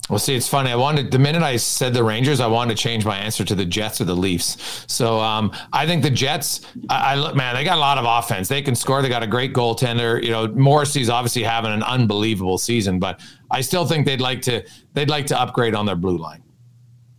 [0.09, 0.71] Well, see, it's funny.
[0.71, 3.53] I wanted the minute I said the Rangers, I wanted to change my answer to
[3.53, 4.85] the Jets or the Leafs.
[4.87, 6.61] So um, I think the Jets.
[6.89, 8.47] I, I look, man, they got a lot of offense.
[8.47, 9.01] They can score.
[9.01, 10.23] They got a great goaltender.
[10.23, 13.19] You know, Morrissey's obviously having an unbelievable season, but
[13.51, 14.65] I still think they'd like to.
[14.93, 16.41] They'd like to upgrade on their blue line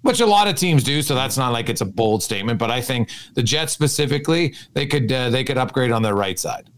[0.02, 1.02] which a lot of teams do.
[1.02, 4.86] So that's not like it's a bold statement, but I think the Jets specifically, they
[4.86, 6.70] could uh, they could upgrade on their right side.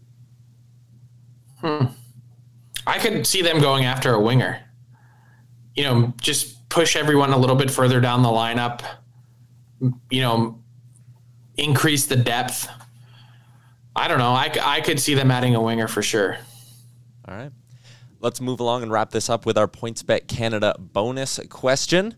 [1.59, 1.85] Hmm.
[2.87, 4.59] I could see them going after a winger.
[5.75, 8.81] You know, just push everyone a little bit further down the lineup.
[10.09, 10.63] You know,
[11.57, 12.67] increase the depth.
[13.95, 14.31] I don't know.
[14.31, 16.37] I, I could see them adding a winger for sure.
[17.27, 17.51] All right.
[18.19, 22.15] Let's move along and wrap this up with our PointsBet Canada bonus question.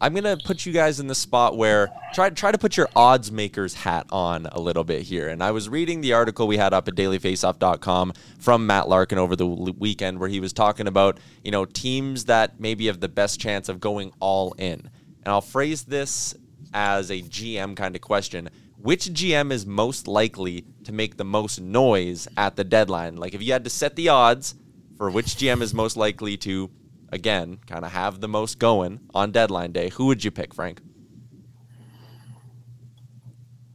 [0.00, 3.32] I'm gonna put you guys in the spot where try try to put your odds
[3.32, 5.28] makers hat on a little bit here.
[5.28, 9.34] And I was reading the article we had up at dailyfaceoff.com from Matt Larkin over
[9.34, 13.40] the weekend where he was talking about you know teams that maybe have the best
[13.40, 14.88] chance of going all in.
[15.24, 16.34] And I'll phrase this
[16.72, 18.50] as a GM kind of question.
[18.76, 23.16] Which GM is most likely to make the most noise at the deadline?
[23.16, 24.54] Like if you had to set the odds
[24.96, 26.70] for which GM is most likely to
[27.10, 30.80] again, kind of have the most going on deadline day, who would you pick, Frank?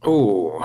[0.06, 0.62] Ooh.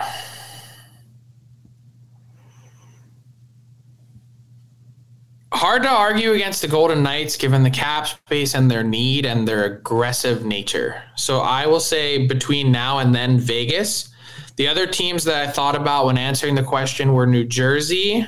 [5.51, 9.47] Hard to argue against the Golden Knights given the cap space and their need and
[9.47, 11.01] their aggressive nature.
[11.15, 14.09] So I will say between now and then, Vegas.
[14.57, 18.26] The other teams that I thought about when answering the question were New Jersey,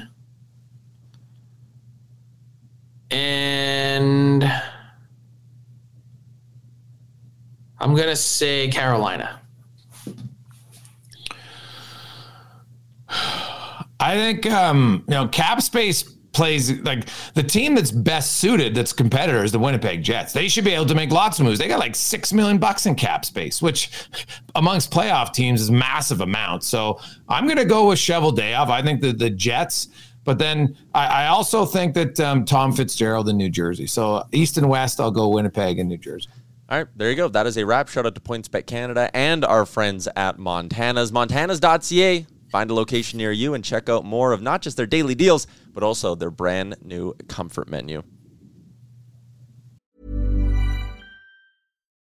[3.11, 4.43] and
[7.79, 9.41] I'm going to say Carolina.
[13.99, 16.03] I think um, you know cap space
[16.33, 20.33] plays like the team that's best suited that's competitor is the Winnipeg Jets.
[20.33, 21.59] They should be able to make lots of moves.
[21.59, 23.91] They got like six million bucks in cap space, which
[24.55, 26.63] amongst playoff teams is massive amount.
[26.63, 28.69] So I'm gonna go with Cheveldayoff.
[28.69, 29.89] I think that the Jets
[30.23, 33.87] but then I, I also think that um, Tom Fitzgerald in New Jersey.
[33.87, 36.29] So East and West, I'll go Winnipeg and New Jersey.
[36.69, 37.27] All right, there you go.
[37.27, 37.89] That is a wrap.
[37.89, 41.11] Shout out to PointsBet Canada and our friends at Montana's.
[41.11, 42.25] Montana's.ca.
[42.49, 45.47] Find a location near you and check out more of not just their daily deals,
[45.73, 48.03] but also their brand new comfort menu.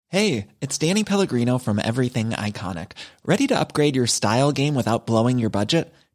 [0.09, 2.93] Hey, it's Danny Pellegrino from Everything Iconic.
[3.25, 5.93] Ready to upgrade your style game without blowing your budget?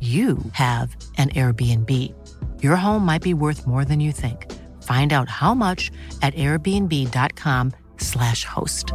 [0.00, 2.14] you have an Airbnb.
[2.62, 4.46] Your home might be worth more than you think.
[4.82, 5.90] Find out how much
[6.22, 8.92] at airbnb.com/slash host.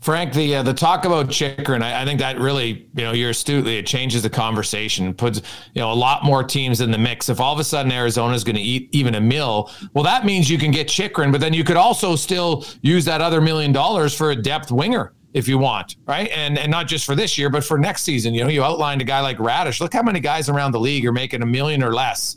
[0.00, 3.30] Frank, the uh, the talk about Chychrun, I, I think that really, you know, you're
[3.30, 5.42] astutely, it changes the conversation, puts,
[5.74, 7.28] you know, a lot more teams in the mix.
[7.28, 10.24] If all of a sudden Arizona is going to eat even a mill, well, that
[10.24, 13.72] means you can get Chychrun, but then you could also still use that other million
[13.72, 16.28] dollars for a depth winger if you want, right?
[16.34, 18.34] And and not just for this year, but for next season.
[18.34, 19.80] You know, you outlined a guy like Raddysh.
[19.80, 22.36] Look how many guys around the league are making a million or less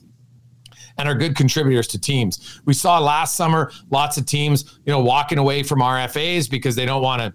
[0.98, 2.62] and are good contributors to teams.
[2.66, 6.86] We saw last summer lots of teams, you know, walking away from RFAs because they
[6.86, 7.34] don't want to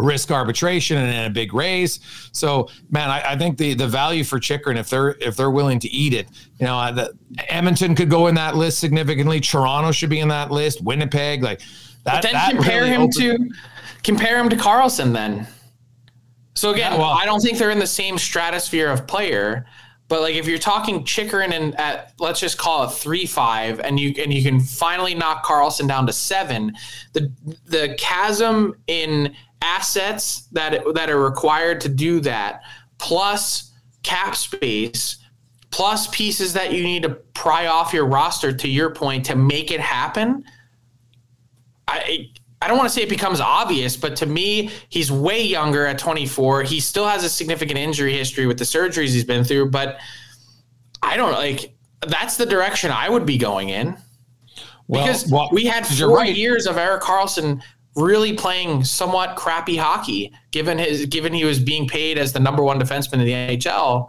[0.00, 2.00] risk arbitration and a big raise.
[2.32, 5.78] So, man, I, I, think the the value for Chychrun, if they're if they're willing
[5.80, 6.28] to eat it,
[6.58, 7.12] you know, the,
[7.48, 9.40] Edmonton could go in that list significantly.
[9.40, 10.82] Toronto should be in that list.
[10.82, 11.60] Winnipeg, like
[12.04, 12.14] that.
[12.14, 13.50] But then that compare really him opens- to
[14.02, 15.46] compare him to Karlsson then.
[16.54, 19.66] So again, yeah, well, I don't think they're in the same stratosphere of player.
[20.08, 23.98] But like if you're talking Chychrun and at let's just call it three five, and
[23.98, 26.74] you and you can finally knock Karlsson down to seven,
[27.12, 27.32] the
[27.66, 32.62] the chasm in assets that that are required to do that,
[32.98, 33.70] plus
[34.02, 35.18] cap space,
[35.70, 38.52] plus pieces that you need to pry off your roster.
[38.52, 40.44] To your point, to make it happen,
[41.86, 42.30] I.
[42.62, 45.98] I don't want to say it becomes obvious, but to me, he's way younger at
[45.98, 46.62] 24.
[46.64, 49.98] He still has a significant injury history with the surgeries he's been through, but
[51.02, 51.74] I don't like
[52.06, 53.96] that's the direction I would be going in.
[54.88, 56.34] Well, because well, we had four right.
[56.34, 57.62] years of Erik Karlsson
[57.96, 62.62] really playing somewhat crappy hockey, given his given he was being paid as the number
[62.62, 64.08] one defenseman in the NHL.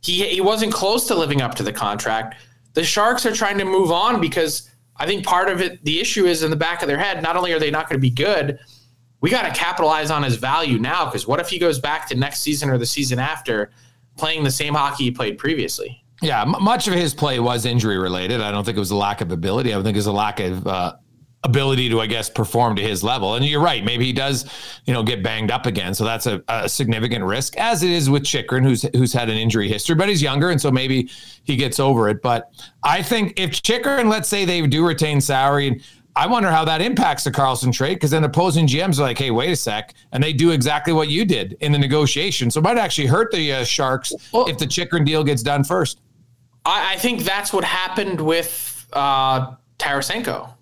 [0.00, 2.36] He he wasn't close to living up to the contract.
[2.74, 6.26] The Sharks are trying to move on because I think part of it, the issue
[6.26, 7.22] is in the back of their head.
[7.22, 8.58] Not only are they not going to be good,
[9.20, 11.06] we got to capitalize on his value now.
[11.06, 13.70] Because what if he goes back to next season or the season after,
[14.16, 16.04] playing the same hockey he played previously?
[16.22, 18.40] Yeah, m- much of his play was injury related.
[18.40, 19.74] I don't think it was a lack of ability.
[19.74, 20.94] I think it was a lack of uh,
[21.44, 23.34] ability to, I guess, perform to his level.
[23.34, 23.84] And you're right.
[23.84, 24.50] Maybe he does,
[24.86, 25.94] you know, get banged up again.
[25.94, 29.36] So that's a, a significant risk, as it is with Chychrun, who's who's had an
[29.36, 31.10] injury history, but he's younger, and so maybe
[31.44, 32.22] he gets over it.
[32.22, 32.50] But
[32.82, 35.82] I think if Chychrun, let's say they do retain salary, and
[36.16, 39.30] I wonder how that impacts the Karlsson trade because then opposing GMs are like, hey,
[39.30, 39.94] wait a sec.
[40.12, 42.50] And they do exactly what you did in the negotiation.
[42.50, 45.64] So it might actually hurt the uh, Sharks well, if the Chychrun deal gets done
[45.64, 46.00] first.
[46.64, 50.53] I, I think that's what happened with uh, Tarasenko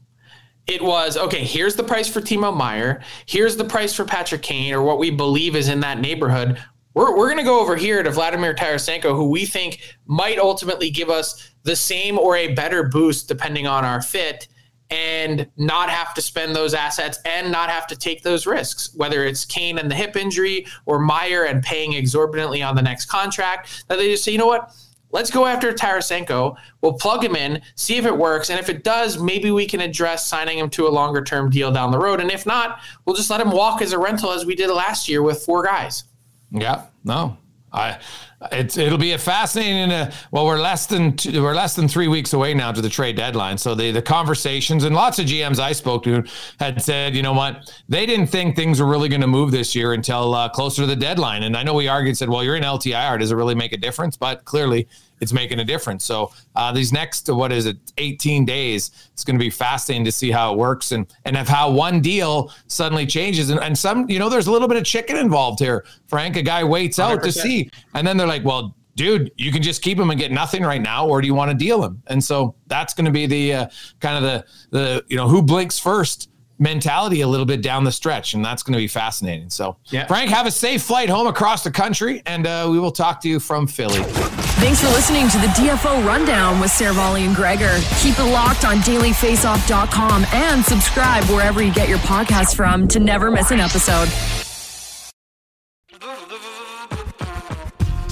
[0.66, 1.44] it was okay.
[1.44, 5.10] Here's the price for Timo Meier, Here's the price for Patrick Kane, or what we
[5.10, 6.62] believe is in that neighborhood.
[6.94, 10.90] We're, we're going to go over here to Vladimir Tarasenko, who we think might ultimately
[10.90, 14.48] give us the same or a better boost depending on our fit,
[14.90, 19.24] and not have to spend those assets and not have to take those risks, whether
[19.24, 23.84] it's Kane and the hip injury or Meier and paying exorbitantly on the next contract.
[23.88, 24.70] That they just say, you know what?
[25.12, 26.56] Let's go after Tarasenko.
[26.80, 28.50] We'll plug him in, see if it works.
[28.50, 31.70] And if it does, maybe we can address signing him to a longer term deal
[31.70, 32.20] down the road.
[32.20, 35.08] And if not, we'll just let him walk as a rental as we did last
[35.08, 36.04] year with four guys.
[36.50, 37.36] Yeah, no.
[37.72, 37.98] I
[38.50, 39.92] it's it'll be a fascinating.
[39.92, 42.88] Uh, well, we're less than two, we're less than three weeks away now to the
[42.88, 43.58] trade deadline.
[43.58, 46.24] So the the conversations and lots of GMs I spoke to
[46.58, 49.74] had said, you know what, they didn't think things were really going to move this
[49.74, 51.44] year until uh, closer to the deadline.
[51.44, 53.76] And I know we argued, said, well, you're in LTIR, does it really make a
[53.76, 54.16] difference?
[54.16, 54.88] But clearly,
[55.22, 56.04] it's making a difference.
[56.04, 60.12] So uh, these next what is it, 18 days, it's going to be fascinating to
[60.12, 63.48] see how it works and and if how one deal suddenly changes.
[63.48, 65.86] And, and some, you know, there's a little bit of chicken involved here.
[66.08, 67.02] Frank, a guy waits 100%.
[67.02, 70.18] out to see, and then they're like, well, dude, you can just keep him and
[70.18, 72.02] get nothing right now, or do you want to deal him?
[72.08, 73.66] And so that's going to be the uh,
[74.00, 74.44] kind of the
[74.76, 78.64] the you know who blinks first mentality a little bit down the stretch, and that's
[78.64, 79.50] going to be fascinating.
[79.50, 80.06] So, yeah.
[80.06, 83.28] Frank, have a safe flight home across the country, and uh, we will talk to
[83.28, 84.02] you from Philly.
[84.62, 87.80] Thanks for listening to the DFO Rundown with Seravalli and Gregor.
[87.98, 93.28] Keep it locked on dailyfaceoff.com and subscribe wherever you get your podcasts from to never
[93.32, 94.08] miss an episode.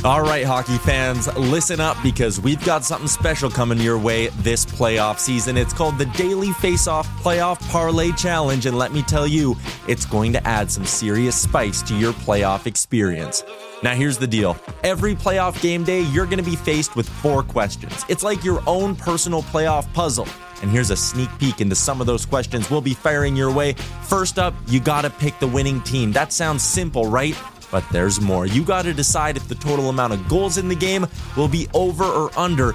[0.04, 4.66] All right, hockey fans, listen up because we've got something special coming your way this
[4.66, 5.56] playoff season.
[5.56, 9.54] It's called the Daily Faceoff Playoff Parlay Challenge, and let me tell you,
[9.86, 13.44] it's going to add some serious spice to your playoff experience.
[13.82, 17.42] Now, here's the deal every playoff game day, you're going to be faced with four
[17.42, 18.04] questions.
[18.08, 20.28] It's like your own personal playoff puzzle.
[20.62, 23.72] And here's a sneak peek into some of those questions we'll be firing your way.
[24.02, 26.12] First up, you got to pick the winning team.
[26.12, 27.34] That sounds simple, right?
[27.70, 28.46] but there's more.
[28.46, 31.06] You got to decide if the total amount of goals in the game
[31.36, 32.74] will be over or under